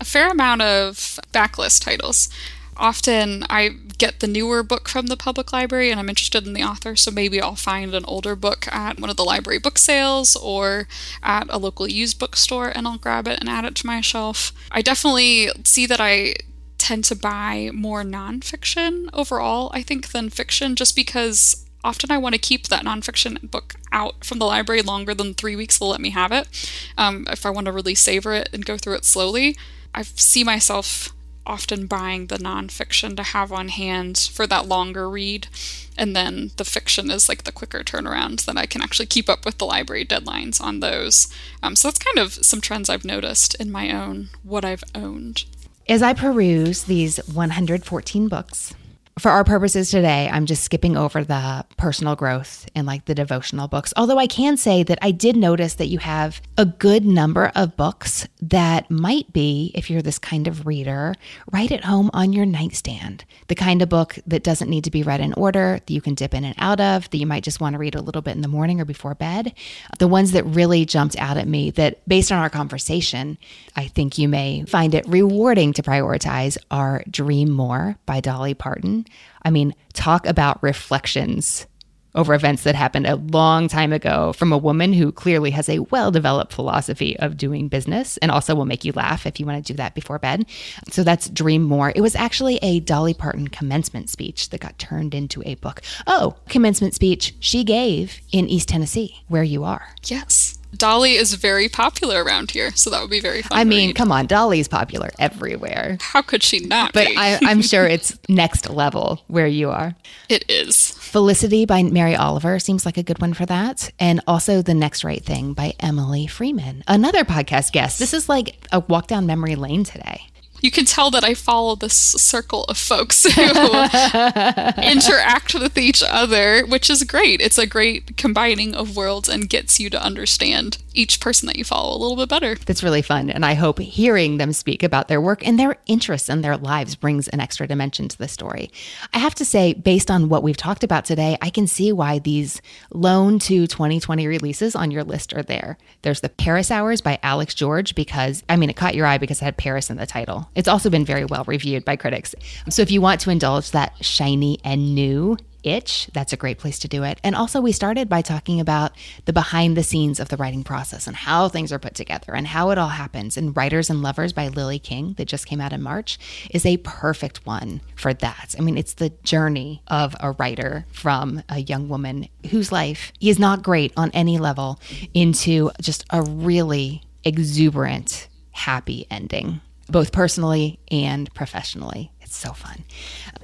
[0.00, 2.28] a fair amount of backlist titles.
[2.76, 6.64] Often I get the newer book from the public library and I'm interested in the
[6.64, 10.34] author, so maybe I'll find an older book at one of the library book sales
[10.34, 10.88] or
[11.22, 14.52] at a local used bookstore and I'll grab it and add it to my shelf.
[14.72, 16.34] I definitely see that I
[16.78, 22.34] tend to buy more nonfiction overall, I think, than fiction, just because often I want
[22.34, 26.00] to keep that nonfiction book out from the library longer than three weeks they'll let
[26.00, 26.48] me have it.
[26.96, 29.56] Um, if I want to really savor it and go through it slowly,
[29.94, 31.12] I see myself
[31.44, 35.48] often buying the nonfiction to have on hand for that longer read.
[35.96, 39.44] And then the fiction is like the quicker turnaround that I can actually keep up
[39.44, 41.32] with the library deadlines on those.
[41.62, 45.44] Um, so that's kind of some trends I've noticed in my own what I've owned.
[45.88, 48.72] As I peruse these 114 books,
[49.18, 53.68] for our purposes today, I'm just skipping over the personal growth and like the devotional
[53.68, 53.92] books.
[53.96, 57.76] Although I can say that I did notice that you have a good number of
[57.76, 61.14] books that might be, if you're this kind of reader,
[61.52, 63.26] right at home on your nightstand.
[63.48, 66.14] The kind of book that doesn't need to be read in order, that you can
[66.14, 68.34] dip in and out of, that you might just want to read a little bit
[68.34, 69.52] in the morning or before bed.
[69.98, 73.36] The ones that really jumped out at me that, based on our conversation,
[73.76, 79.01] I think you may find it rewarding to prioritize are Dream More by Dolly Parton
[79.42, 81.66] I mean, talk about reflections
[82.14, 85.78] over events that happened a long time ago from a woman who clearly has a
[85.78, 89.64] well developed philosophy of doing business and also will make you laugh if you want
[89.64, 90.44] to do that before bed.
[90.90, 91.92] So that's Dream More.
[91.94, 95.80] It was actually a Dolly Parton commencement speech that got turned into a book.
[96.06, 99.88] Oh, commencement speech she gave in East Tennessee, where you are.
[100.04, 100.58] Yes.
[100.76, 103.58] Dolly is very popular around here, so that would be very fun.
[103.58, 103.96] I mean, read.
[103.96, 105.98] come on, Dolly's popular everywhere.
[106.00, 106.92] How could she not?
[106.92, 109.94] But I, I'm sure it's next level where you are.
[110.28, 110.92] It is.
[110.92, 113.90] Felicity by Mary Oliver seems like a good one for that.
[113.98, 117.98] And also The Next Right Thing by Emily Freeman, another podcast guest.
[117.98, 120.31] This is like a walk down memory lane today
[120.62, 123.42] you can tell that I follow this circle of folks who
[124.82, 127.40] interact with each other, which is great.
[127.40, 131.64] It's a great combining of worlds and gets you to understand each person that you
[131.64, 132.54] follow a little bit better.
[132.54, 133.30] That's really fun.
[133.30, 136.96] And I hope hearing them speak about their work and their interests and their lives
[136.96, 138.70] brings an extra dimension to the story.
[139.12, 142.18] I have to say, based on what we've talked about today, I can see why
[142.18, 142.60] these
[142.92, 145.78] loan to 2020 releases on your list are there.
[146.02, 149.40] There's the Paris Hours by Alex George, because, I mean, it caught your eye because
[149.40, 150.48] it had Paris in the title.
[150.54, 152.34] It's also been very well reviewed by critics.
[152.68, 156.78] So if you want to indulge that shiny and new, itch, that's a great place
[156.80, 157.20] to do it.
[157.22, 158.92] And also, we started by talking about
[159.24, 162.46] the behind the scenes of the writing process and how things are put together and
[162.46, 163.36] how it all happens.
[163.36, 166.18] And Writers and Lovers by Lily King, that just came out in March,
[166.50, 168.54] is a perfect one for that.
[168.58, 173.38] I mean, it's the journey of a writer from a young woman whose life is
[173.38, 174.80] not great on any level
[175.14, 182.10] into just a really exuberant, happy ending, both personally and professionally.
[182.20, 182.84] It's so fun.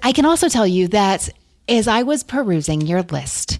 [0.03, 1.29] I can also tell you that
[1.69, 3.59] as I was perusing your list,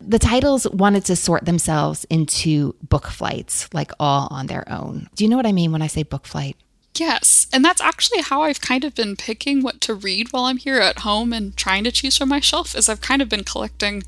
[0.00, 5.08] the titles wanted to sort themselves into book flights, like all on their own.
[5.14, 6.56] Do you know what I mean when I say book flight?
[6.96, 10.58] Yes, and that's actually how I've kind of been picking what to read while I'm
[10.58, 13.42] here at home and trying to choose from my shelf is I've kind of been
[13.42, 14.04] collecting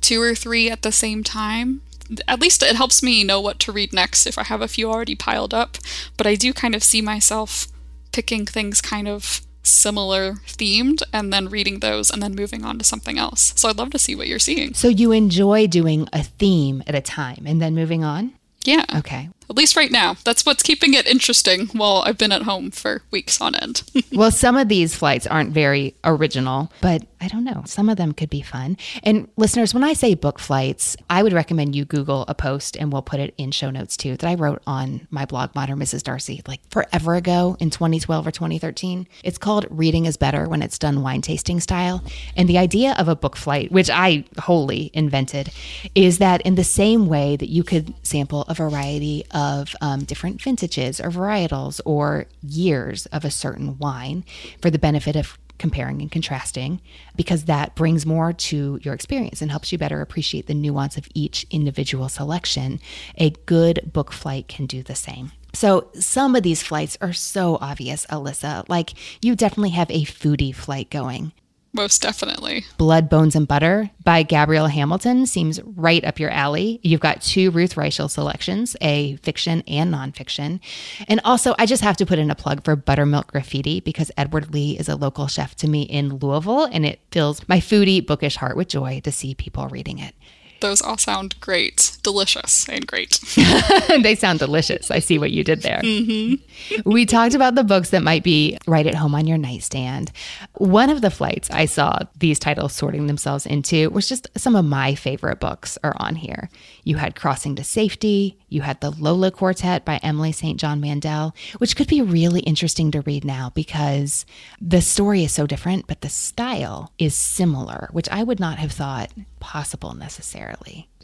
[0.00, 1.82] two or three at the same time.
[2.26, 4.90] At least it helps me know what to read next if I have a few
[4.90, 5.76] already piled up,
[6.16, 7.66] but I do kind of see myself
[8.10, 12.84] picking things kind of similar themed and then reading those and then moving on to
[12.84, 13.52] something else.
[13.56, 14.74] So I'd love to see what you're seeing.
[14.74, 18.34] So you enjoy doing a theme at a time and then moving on?
[18.64, 18.84] Yeah.
[18.96, 19.30] Okay.
[19.50, 20.14] At least right now.
[20.24, 23.82] That's what's keeping it interesting while I've been at home for weeks on end.
[24.12, 27.64] well, some of these flights aren't very original, but I don't know.
[27.66, 28.76] Some of them could be fun.
[29.02, 32.92] And listeners, when I say book flights, I would recommend you Google a post and
[32.92, 36.04] we'll put it in show notes too that I wrote on my blog, Modern Mrs.
[36.04, 39.08] Darcy, like forever ago in 2012 or 2013.
[39.24, 42.04] It's called Reading is Better When It's Done Wine Tasting Style.
[42.36, 45.50] And the idea of a book flight, which I wholly invented,
[45.96, 50.04] is that in the same way that you could sample a variety of of um,
[50.04, 54.24] different vintages or varietals or years of a certain wine
[54.60, 56.80] for the benefit of comparing and contrasting
[57.16, 61.06] because that brings more to your experience and helps you better appreciate the nuance of
[61.14, 62.80] each individual selection.
[63.18, 65.32] A good book flight can do the same.
[65.52, 68.64] So, some of these flights are so obvious, Elyssa.
[68.68, 71.32] Like, you definitely have a foodie flight going.
[71.72, 72.64] Most definitely.
[72.78, 76.80] Blood, Bones, and Butter by Gabrielle Hamilton seems right up your alley.
[76.82, 80.58] You've got two Ruth Reichl selections, a fiction and nonfiction.
[81.06, 84.52] And also, I just have to put in a plug for Buttermilk Graffiti because Edward
[84.52, 88.36] Lee is a local chef to me in Louisville, and it fills my foodie, bookish
[88.36, 90.16] heart with joy to see people reading it.
[90.60, 93.20] Those all sound great, delicious, and great.
[94.02, 94.90] they sound delicious.
[94.90, 95.80] I see what you did there.
[95.82, 96.82] Mm-hmm.
[96.90, 100.12] we talked about the books that might be right at home on your nightstand.
[100.54, 104.64] One of the flights I saw these titles sorting themselves into was just some of
[104.64, 106.50] my favorite books are on here.
[106.84, 110.58] You had Crossing to Safety, you had The Lola Quartet by Emily St.
[110.58, 114.26] John Mandel, which could be really interesting to read now because
[114.60, 118.72] the story is so different, but the style is similar, which I would not have
[118.72, 120.49] thought possible necessarily.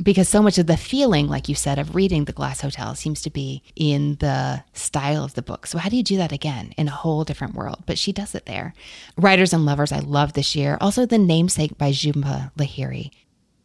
[0.03, 3.23] Because so much of the feeling, like you said, of reading The Glass Hotel seems
[3.23, 5.67] to be in the style of the book.
[5.67, 7.85] So, how do you do that again in a whole different world?
[7.87, 8.75] But she does it there.
[9.17, 10.77] Writers and Lovers, I love this year.
[10.81, 13.11] Also, The Namesake by Jhumpa Lahiri.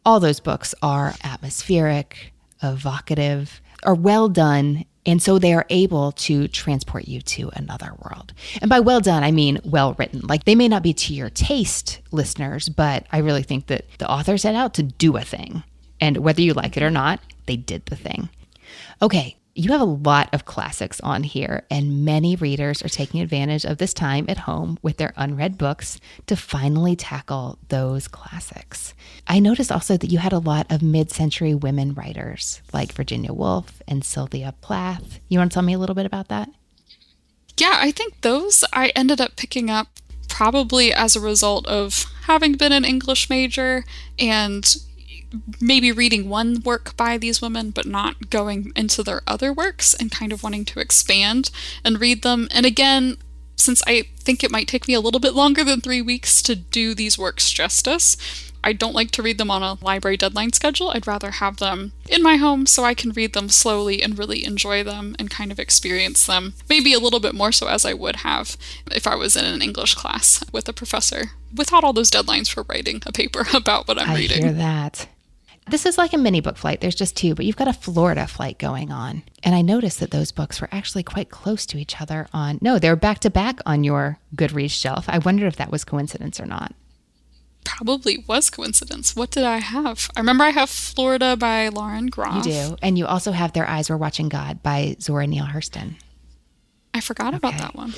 [0.06, 6.48] All those books are atmospheric, evocative, are well done and so they are able to
[6.48, 8.34] transport you to another world.
[8.62, 10.22] And by well done, I mean well written.
[10.22, 14.10] Like they may not be to your taste, listeners, but I really think that the
[14.10, 15.64] author set out to do a thing.
[16.02, 18.30] And whether you like it or not, they did the thing.
[19.02, 23.66] Okay, you have a lot of classics on here, and many readers are taking advantage
[23.66, 28.94] of this time at home with their unread books to finally tackle those classics.
[29.28, 33.34] I noticed also that you had a lot of mid century women writers like Virginia
[33.34, 35.20] Woolf and Sylvia Plath.
[35.28, 36.50] You want to tell me a little bit about that?
[37.58, 39.88] Yeah, I think those I ended up picking up
[40.30, 43.84] probably as a result of having been an English major
[44.18, 44.78] and
[45.60, 50.12] maybe reading one work by these women, but not going into their other works and
[50.12, 51.52] kind of wanting to expand
[51.84, 52.48] and read them.
[52.52, 53.18] And again,
[53.56, 56.56] since I think it might take me a little bit longer than three weeks to
[56.56, 58.18] do these works justice,
[58.64, 60.90] I don't like to read them on a library deadline schedule.
[60.90, 64.46] I'd rather have them in my home so I can read them slowly and really
[64.46, 67.94] enjoy them and kind of experience them, maybe a little bit more so as I
[67.94, 68.58] would have
[68.92, 72.64] if I was in an English class with a professor without all those deadlines for
[72.64, 74.44] writing a paper about what I'm I reading.
[74.44, 75.08] I hear that.
[75.72, 76.82] This is like a mini book flight.
[76.82, 79.24] There's just two, but you've got a Florida flight going on.
[79.42, 82.78] And I noticed that those books were actually quite close to each other on, no,
[82.78, 85.06] they're back to back on your Goodreads shelf.
[85.08, 86.74] I wondered if that was coincidence or not.
[87.64, 89.16] probably was coincidence.
[89.16, 90.10] What did I have?
[90.16, 92.46] I remember I have Florida by Lauren Groff.
[92.46, 92.78] You do.
[92.82, 95.96] And you also have Their Eyes Were Watching God by Zora Neale Hurston.
[96.94, 97.94] I forgot about that one.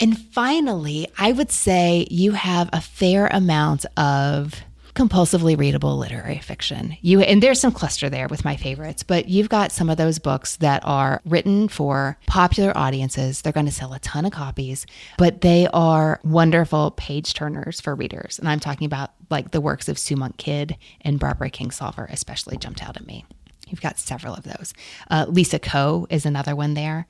[0.00, 4.54] And finally, I would say you have a fair amount of
[4.94, 6.96] compulsively readable literary fiction.
[7.00, 10.18] You and there's some cluster there with my favorites, but you've got some of those
[10.18, 13.40] books that are written for popular audiences.
[13.40, 14.86] They're going to sell a ton of copies,
[15.16, 18.38] but they are wonderful page turners for readers.
[18.38, 22.56] And I'm talking about like the works of Sue Monk Kidd and Barbara Kingsolver especially
[22.58, 23.24] jumped out at me.
[23.68, 24.74] You've got several of those.
[25.10, 27.06] Uh, Lisa Ko is another one there.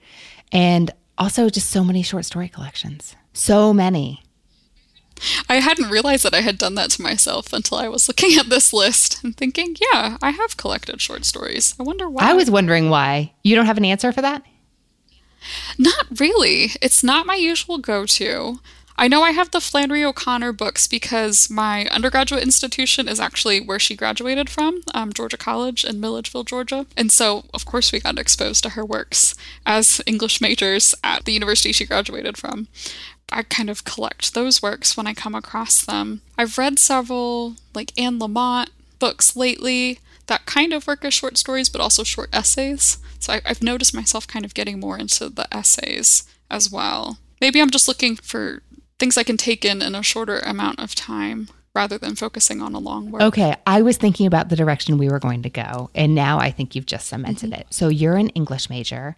[0.52, 3.16] And also just so many short story collections.
[3.32, 4.22] So many.
[5.48, 8.48] I hadn't realized that I had done that to myself until I was looking at
[8.48, 11.74] this list and thinking, yeah, I have collected short stories.
[11.78, 12.30] I wonder why.
[12.30, 13.32] I was wondering why.
[13.42, 14.42] You don't have an answer for that?
[15.78, 16.72] Not really.
[16.80, 18.60] It's not my usual go to.
[18.96, 23.78] I know I have the Flannery O'Connor books because my undergraduate institution is actually where
[23.78, 26.86] she graduated from, um, Georgia College in Milledgeville, Georgia.
[26.96, 31.32] And so, of course, we got exposed to her works as English majors at the
[31.32, 32.68] university she graduated from.
[33.30, 36.22] I kind of collect those works when I come across them.
[36.36, 38.68] I've read several, like Anne Lamott
[38.98, 42.98] books lately that kind of work as short stories, but also short essays.
[43.18, 47.18] So I, I've noticed myself kind of getting more into the essays as well.
[47.40, 48.62] Maybe I'm just looking for
[48.98, 52.74] things I can take in in a shorter amount of time rather than focusing on
[52.74, 53.22] a long work.
[53.22, 56.50] Okay, I was thinking about the direction we were going to go, and now I
[56.50, 57.60] think you've just cemented mm-hmm.
[57.62, 57.66] it.
[57.70, 59.16] So you're an English major.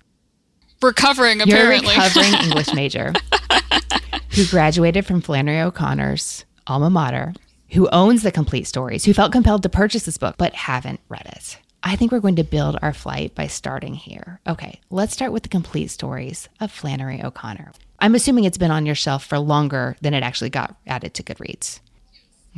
[0.82, 1.94] Recovering, apparently.
[1.94, 3.12] You're a recovering English major
[4.30, 7.32] who graduated from Flannery O'Connor's alma mater,
[7.70, 11.26] who owns the complete stories, who felt compelled to purchase this book but haven't read
[11.26, 11.58] it.
[11.82, 14.40] I think we're going to build our flight by starting here.
[14.46, 17.72] Okay, let's start with the complete stories of Flannery O'Connor.
[17.98, 21.22] I'm assuming it's been on your shelf for longer than it actually got added to
[21.22, 21.80] Goodreads.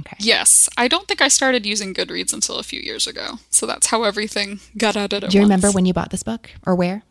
[0.00, 0.16] Okay.
[0.20, 3.38] Yes, I don't think I started using Goodreads until a few years ago.
[3.50, 5.28] So that's how everything got added.
[5.28, 5.48] Do you once.
[5.48, 7.02] remember when you bought this book or where?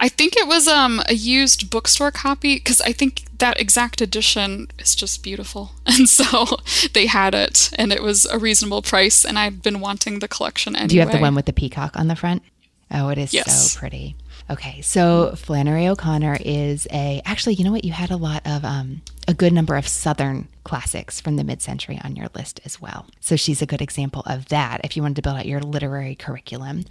[0.00, 4.68] I think it was um, a used bookstore copy because I think that exact edition
[4.78, 5.72] is just beautiful.
[5.86, 6.58] And so
[6.92, 9.24] they had it and it was a reasonable price.
[9.24, 10.88] And I'd been wanting the collection anyway.
[10.88, 12.42] Do you have the one with the peacock on the front?
[12.90, 13.72] Oh, it is yes.
[13.72, 14.14] so pretty.
[14.50, 17.84] Okay, so Flannery O'Connor is a actually, you know what?
[17.84, 22.00] You had a lot of um, a good number of Southern classics from the mid-century
[22.02, 23.06] on your list as well.
[23.20, 24.80] So she's a good example of that.
[24.84, 26.84] If you wanted to build out your literary curriculum.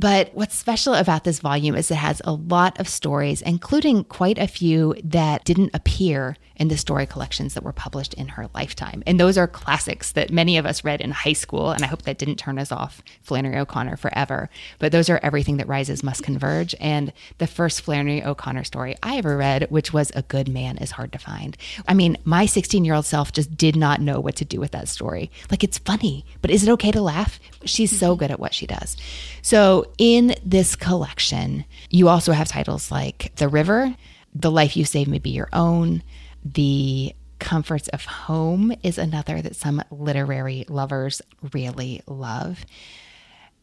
[0.00, 4.38] But what's special about this volume is it has a lot of stories, including quite
[4.38, 9.02] a few that didn't appear in the story collections that were published in her lifetime.
[9.06, 11.70] And those are classics that many of us read in high school.
[11.70, 14.48] And I hope that didn't turn us off Flannery O'Connor forever.
[14.78, 16.74] But those are Everything That Rises Must Converge.
[16.78, 20.92] And the first Flannery O'Connor story I ever read, which was A Good Man is
[20.92, 21.56] Hard to Find.
[21.88, 24.72] I mean, my 16 year old self just did not know what to do with
[24.72, 25.30] that story.
[25.50, 27.38] Like, it's funny, but is it okay to laugh?
[27.64, 28.20] She's so mm-hmm.
[28.20, 28.98] good at what she does.
[29.40, 33.94] So, in this collection, you also have titles like The River,
[34.34, 36.02] The Life You Save May Be Your Own,
[36.44, 41.22] the comforts of home is another that some literary lovers
[41.52, 42.64] really love.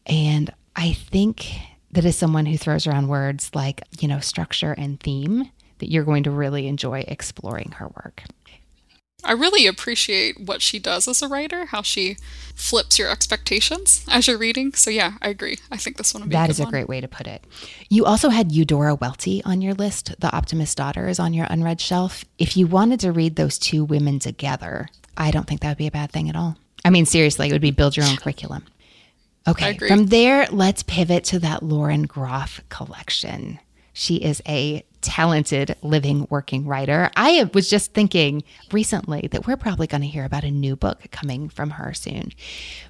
[0.06, 1.46] And I think
[1.92, 6.04] that as someone who throws around words like, you know, structure and theme, that you're
[6.04, 8.24] going to really enjoy exploring her work.
[9.24, 12.16] I really appreciate what she does as a writer, how she
[12.54, 14.72] flips your expectations as you're reading.
[14.74, 15.58] So yeah, I agree.
[15.70, 16.70] I think this one would be That a is a one.
[16.72, 17.44] great way to put it.
[17.88, 20.14] You also had Eudora Welty on your list.
[20.20, 22.24] The Optimist Daughter is on your unread shelf.
[22.38, 25.88] If you wanted to read those two women together, I don't think that would be
[25.88, 26.56] a bad thing at all.
[26.84, 28.64] I mean, seriously, it would be build your own curriculum.
[29.48, 33.58] Okay, from there, let's pivot to that Lauren Groff collection.
[33.92, 37.10] She is a talented living working writer.
[37.16, 38.42] I was just thinking
[38.72, 42.32] recently that we're probably going to hear about a new book coming from her soon.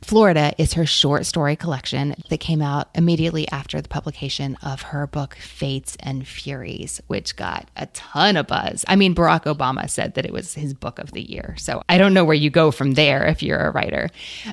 [0.02, 5.06] Florida is her short story collection that came out immediately after the publication of her
[5.06, 8.84] book Fates and Furies, which got a ton of buzz.
[8.88, 11.54] I mean, Barack Obama said that it was his book of the year.
[11.58, 14.08] So I don't know where you go from there if you're a writer.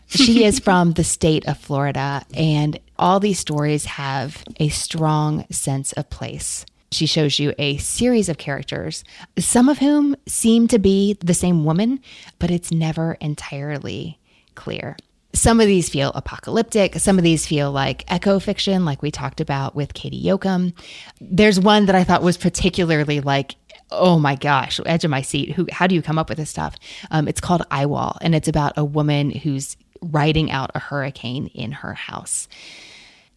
[0.08, 5.92] She is from the state of Florida and all these stories have a strong sense
[5.94, 9.04] of place she shows you a series of characters,
[9.38, 12.00] some of whom seem to be the same woman,
[12.40, 14.20] but it's never entirely
[14.56, 14.96] clear.
[15.34, 16.96] Some of these feel apocalyptic.
[16.96, 20.74] Some of these feel like eco fiction, like we talked about with Katie Yoakum.
[21.20, 23.56] There's one that I thought was particularly like,
[23.92, 25.52] oh my gosh, edge of my seat.
[25.52, 25.68] Who?
[25.72, 26.76] How do you come up with this stuff?
[27.12, 31.72] Um, it's called Eyewall, and it's about a woman who's riding out a hurricane in
[31.72, 32.48] her house.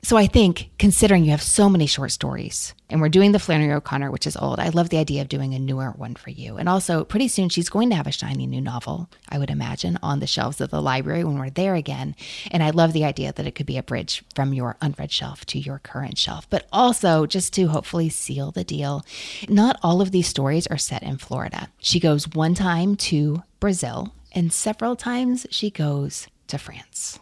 [0.00, 3.72] So I think, considering you have so many short stories, and we're doing the Flannery
[3.72, 6.56] O'Connor, which is old, I love the idea of doing a newer one for you.
[6.56, 9.98] And also, pretty soon she's going to have a shiny new novel, I would imagine,
[10.02, 12.14] on the shelves of the library when we're there again.
[12.50, 15.44] And I love the idea that it could be a bridge from your unread shelf
[15.46, 19.04] to your current shelf, but also just to hopefully seal the deal.
[19.48, 21.68] Not all of these stories are set in Florida.
[21.80, 27.18] She goes one time to Brazil, and several times she goes to France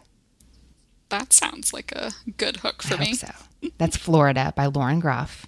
[1.09, 3.13] that sounds like a good hook for I me.
[3.13, 3.31] so.
[3.77, 5.45] That's Florida by Lauren Groff.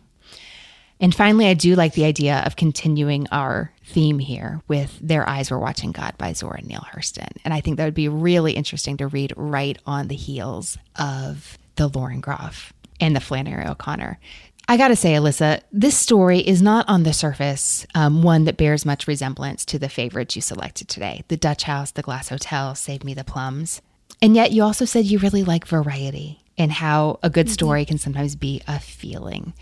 [1.02, 5.50] And finally, I do like the idea of continuing our theme here with Their Eyes
[5.50, 7.30] Were Watching God by Zora Neale Hurston.
[7.46, 11.58] And I think that would be really interesting to read right on the heels of
[11.76, 14.20] the Lauren Groff and the Flannery O'Connor.
[14.68, 18.86] I gotta say, Elyssa, this story is not on the surface um, one that bears
[18.86, 23.04] much resemblance to the favorites you selected today The Dutch House, The Glass Hotel, Save
[23.06, 23.82] Me the Plums.
[24.22, 27.54] And yet, you also said you really like variety and how a good mm-hmm.
[27.54, 29.54] story can sometimes be a feeling.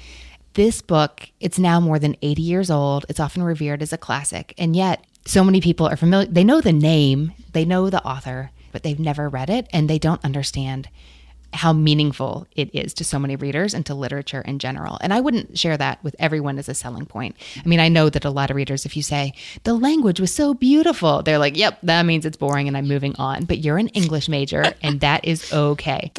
[0.55, 3.05] This book, it's now more than 80 years old.
[3.09, 4.55] It's often revered as a classic.
[4.57, 6.27] And yet, so many people are familiar.
[6.27, 9.99] They know the name, they know the author, but they've never read it and they
[9.99, 10.89] don't understand
[11.53, 14.97] how meaningful it is to so many readers and to literature in general.
[15.01, 17.35] And I wouldn't share that with everyone as a selling point.
[17.63, 19.33] I mean, I know that a lot of readers, if you say,
[19.63, 23.15] the language was so beautiful, they're like, yep, that means it's boring and I'm moving
[23.15, 23.45] on.
[23.45, 26.11] But you're an English major and that is okay.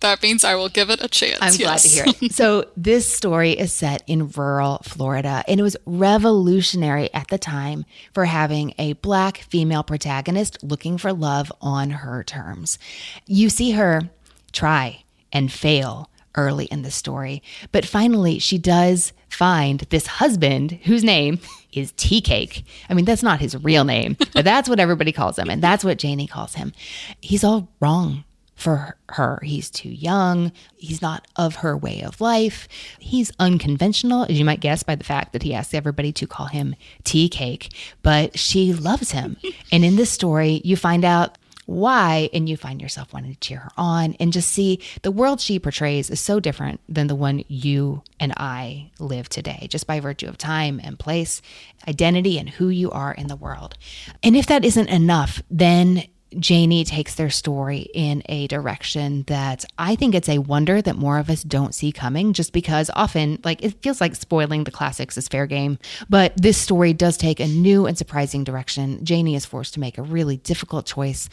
[0.00, 1.38] That means I will give it a chance.
[1.42, 1.58] I'm yes.
[1.58, 2.32] glad to hear it.
[2.32, 7.84] so, this story is set in rural Florida, and it was revolutionary at the time
[8.14, 12.78] for having a black female protagonist looking for love on her terms.
[13.26, 14.08] You see her
[14.52, 17.42] try and fail early in the story.
[17.72, 21.38] But finally, she does find this husband whose name
[21.72, 22.64] is Tea Cake.
[22.88, 25.50] I mean, that's not his real name, but that's what everybody calls him.
[25.50, 26.72] And that's what Janie calls him.
[27.20, 28.24] He's all wrong
[28.60, 29.40] for her.
[29.42, 30.52] He's too young.
[30.76, 32.68] He's not of her way of life.
[32.98, 36.46] He's unconventional, as you might guess by the fact that he asks everybody to call
[36.46, 37.72] him Tea Cake,
[38.02, 39.38] but she loves him.
[39.72, 41.38] and in this story, you find out
[41.70, 45.40] why, and you find yourself wanting to cheer her on and just see the world
[45.40, 50.00] she portrays is so different than the one you and I live today, just by
[50.00, 51.40] virtue of time and place,
[51.86, 53.78] identity, and who you are in the world.
[54.20, 56.08] And if that isn't enough, then
[56.38, 61.18] Janie takes their story in a direction that I think it's a wonder that more
[61.18, 65.18] of us don't see coming just because often, like, it feels like spoiling the classics
[65.18, 65.78] is fair game.
[66.08, 69.04] But this story does take a new and surprising direction.
[69.04, 71.28] Janie is forced to make a really difficult choice.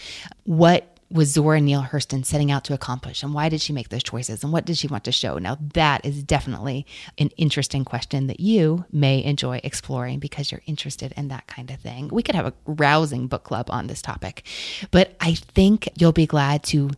[0.45, 3.24] What was Zora Neale Hurston setting out to accomplish?
[3.24, 4.43] And why did she make those choices?
[4.43, 5.38] And what did she want to show?
[5.38, 6.86] Now, that is definitely
[7.18, 11.80] an interesting question that you may enjoy exploring because you're interested in that kind of
[11.80, 12.10] thing.
[12.10, 14.45] We could have a rousing book club on this topic,
[14.91, 16.91] but I think you'll be glad to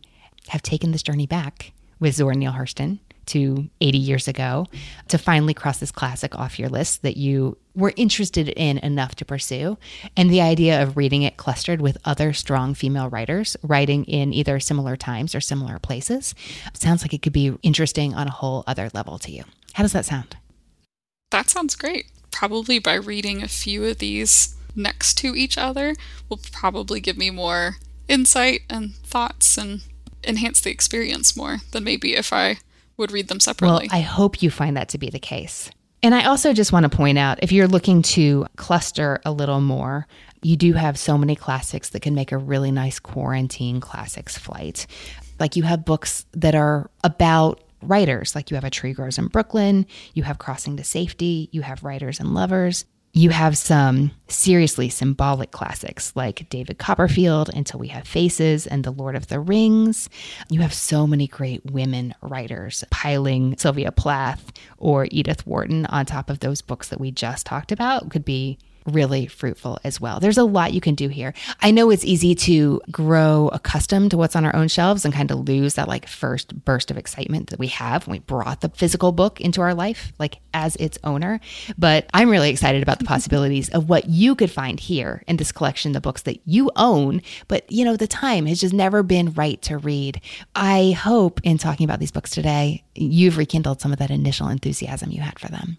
[0.48, 2.98] have taken this journey back with Zora Neale Hurston
[3.30, 4.66] to 80 years ago
[5.08, 9.24] to finally cross this classic off your list that you were interested in enough to
[9.24, 9.78] pursue.
[10.16, 14.58] And the idea of reading it clustered with other strong female writers writing in either
[14.58, 16.34] similar times or similar places
[16.72, 19.44] sounds like it could be interesting on a whole other level to you.
[19.74, 20.36] How does that sound?
[21.30, 22.06] That sounds great.
[22.32, 25.94] Probably by reading a few of these next to each other
[26.28, 27.76] will probably give me more
[28.08, 29.82] insight and thoughts and
[30.24, 32.58] enhance the experience more than maybe if I
[33.00, 33.88] would read them separately.
[33.90, 35.70] Well, I hope you find that to be the case.
[36.02, 39.60] And I also just want to point out if you're looking to cluster a little
[39.60, 40.06] more,
[40.42, 44.86] you do have so many classics that can make a really nice quarantine classics flight.
[45.38, 49.26] Like you have books that are about writers, like you have A Tree Grows in
[49.26, 54.88] Brooklyn, you have Crossing to Safety, you have Writers and Lovers you have some seriously
[54.88, 60.08] symbolic classics like David Copperfield, Until We Have Faces, and The Lord of the Rings.
[60.48, 66.30] You have so many great women writers piling Sylvia Plath or Edith Wharton on top
[66.30, 68.10] of those books that we just talked about.
[68.10, 70.20] Could be really fruitful as well.
[70.20, 71.34] There's a lot you can do here.
[71.60, 75.30] I know it's easy to grow accustomed to what's on our own shelves and kind
[75.30, 78.70] of lose that like first burst of excitement that we have when we brought the
[78.70, 81.40] physical book into our life, like as its owner.
[81.78, 85.52] But I'm really excited about the possibilities of what you could find here in this
[85.52, 89.32] collection, the books that you own, but you know, the time has just never been
[89.32, 90.20] right to read.
[90.54, 95.10] I hope in talking about these books today, you've rekindled some of that initial enthusiasm
[95.10, 95.78] you had for them.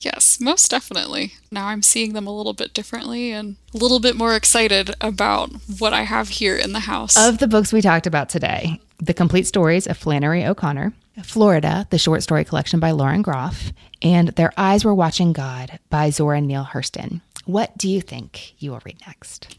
[0.00, 1.34] Yes, most definitely.
[1.50, 5.50] Now I'm seeing them a little bit differently and a little bit more excited about
[5.78, 7.16] what I have here in the house.
[7.16, 10.92] Of the books we talked about today, The Complete Stories of Flannery O'Connor,
[11.24, 16.10] Florida, the short story collection by Lauren Groff, and Their Eyes Were Watching God by
[16.10, 17.20] Zora Neale Hurston.
[17.44, 19.56] What do you think you will read next?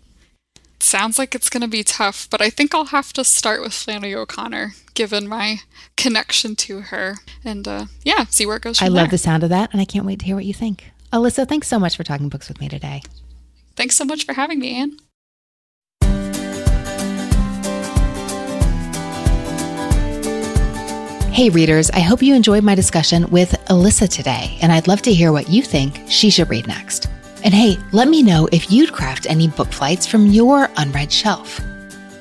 [0.82, 3.73] Sounds like it's going to be tough, but I think I'll have to start with
[3.73, 5.57] Flannery O'Connor, given my
[5.97, 7.17] connection to her.
[7.43, 8.82] And uh, yeah, see where it goes.
[8.82, 8.91] I there.
[8.91, 10.91] love the sound of that, and I can't wait to hear what you think.
[11.11, 13.01] Elyssa, thanks so much for talking books with me today.
[13.75, 14.97] Thanks so much for having me, Anne.
[21.32, 25.13] Hey, readers, I hope you enjoyed my discussion with Elyssa today, and I'd love to
[25.13, 27.07] hear what you think she should read next.
[27.50, 31.60] And hey, let me know if you'd craft any book flights from your unread shelf.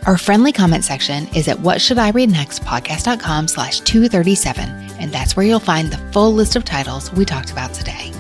[0.07, 5.99] Our friendly comment section is at whatshouldireadnextpodcast.com slash 237, and that's where you'll find the
[6.13, 8.11] full list of titles we talked about today.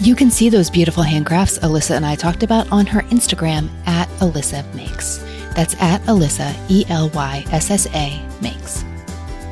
[0.00, 4.08] You can see those beautiful handcrafts Elyssa and I talked about on her Instagram at
[4.18, 5.18] Elyssa Makes.
[5.54, 8.84] That's at Elyssa, E L Y S S A, Makes.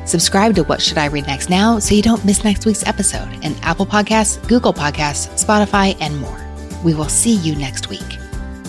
[0.03, 3.31] Subscribe to What Should I Read Next now so you don't miss next week's episode
[3.41, 6.48] in Apple Podcasts, Google Podcasts, Spotify, and more.
[6.83, 8.17] We will see you next week.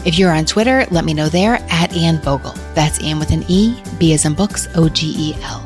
[0.04, 2.54] If you're on Twitter, let me know there at Anne Bogel.
[2.74, 5.61] That's Anne with an E, B as in books, O G E L.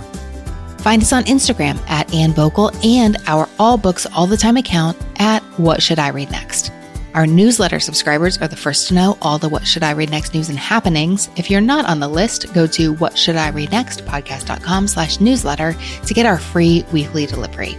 [0.78, 4.99] Find us on Instagram at Anne Bogel and our All Books All the Time account
[5.16, 6.72] at What Should I Read Next.
[7.14, 10.34] Our newsletter subscribers are the first to know all the What Should I Read Next
[10.34, 11.30] news and happenings.
[11.36, 15.20] If you're not on the list, go to What Should I Read Next podcast.com slash
[15.20, 15.76] newsletter
[16.07, 17.78] to get our free weekly delivery.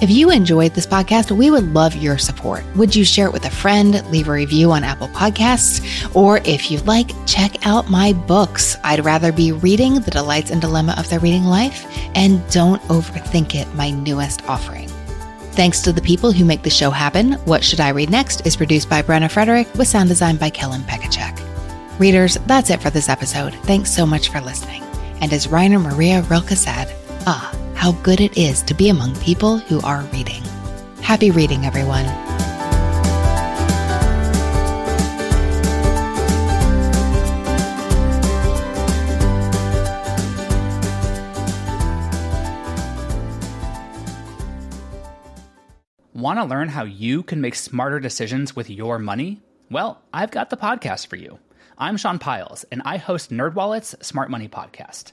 [0.00, 2.64] If you enjoyed this podcast, we would love your support.
[2.74, 6.70] Would you share it with a friend, leave a review on Apple Podcasts, or if
[6.70, 8.78] you'd like, check out my books.
[8.82, 13.54] I'd rather be reading The Delights and Dilemma of the Reading Life and Don't Overthink
[13.54, 14.88] It, my newest offering.
[15.52, 18.56] Thanks to the people who make the show happen, What Should I Read Next is
[18.56, 21.38] produced by Brenna Frederick with sound design by Kellen Pekacek.
[21.98, 23.54] Readers, that's it for this episode.
[23.64, 24.82] Thanks so much for listening.
[25.20, 26.90] And as Rainer Maria Rilke said,
[27.26, 30.42] ah, how good it is to be among people who are reading.
[31.00, 32.04] Happy reading, everyone.
[46.12, 49.40] Want to learn how you can make smarter decisions with your money?
[49.70, 51.38] Well, I've got the podcast for you.
[51.78, 55.12] I'm Sean Pyles, and I host NerdWallet's Smart Money Podcast.